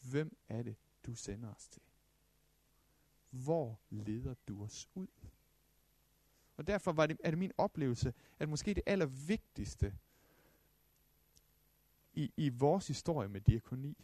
[0.00, 0.76] Hvem er det,
[1.06, 1.82] du sender os til?
[3.30, 5.06] Hvor leder du os ud?
[6.62, 9.94] Og derfor var det, er det min oplevelse, at måske det allervigtigste
[12.12, 13.96] i, i vores historie med diakoni,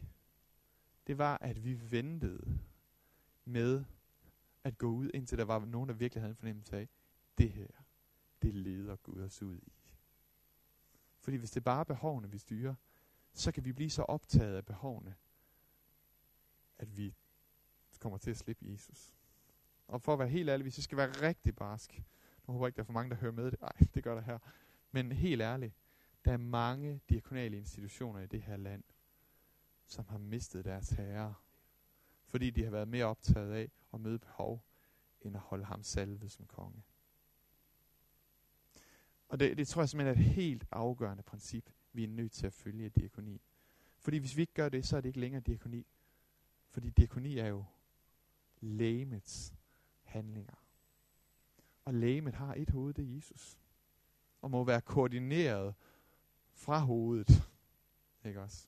[1.06, 2.58] det var, at vi ventede
[3.44, 3.84] med
[4.64, 6.88] at gå ud, indtil der var nogen, der virkelig havde en fornemmelse af,
[7.38, 7.68] det her,
[8.42, 9.72] det leder Gud os ud i.
[11.18, 12.74] Fordi hvis det bare er behovene, vi styrer,
[13.32, 15.14] så kan vi blive så optaget af behovene,
[16.78, 17.14] at vi
[18.00, 19.14] kommer til at slippe Jesus.
[19.88, 22.02] Og for at være helt ærlig, hvis jeg skal være rigtig barsk,
[22.48, 23.60] jeg håber ikke, der er for mange, der hører med det.
[23.60, 24.38] Nej, det gør der her.
[24.92, 25.74] Men helt ærligt,
[26.24, 28.82] der er mange diakonale institutioner i det her land,
[29.86, 31.34] som har mistet deres herre,
[32.24, 34.64] fordi de har været mere optaget af at møde behov,
[35.20, 36.82] end at holde ham salvet som konge.
[39.28, 42.46] Og det, det tror jeg simpelthen er et helt afgørende princip, vi er nødt til
[42.46, 43.42] at følge i diakoni.
[43.98, 45.86] Fordi hvis vi ikke gør det, så er det ikke længere diakoni.
[46.70, 47.64] Fordi diakoni er jo
[48.60, 49.54] lægemets
[50.02, 50.67] handlinger.
[51.88, 53.58] Og lægemet har et hoved, det er Jesus.
[54.40, 55.74] Og må være koordineret
[56.52, 57.48] fra hovedet.
[58.24, 58.66] Ikke også?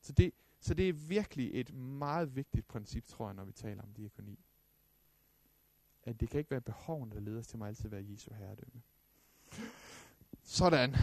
[0.00, 3.82] Så det, så det er virkelig et meget vigtigt princip, tror jeg, når vi taler
[3.82, 4.38] om diakoni.
[6.02, 8.34] At det kan ikke være behovene, der leder os til mig altid at være Jesu
[8.34, 8.82] herredømme.
[10.42, 10.94] Sådan.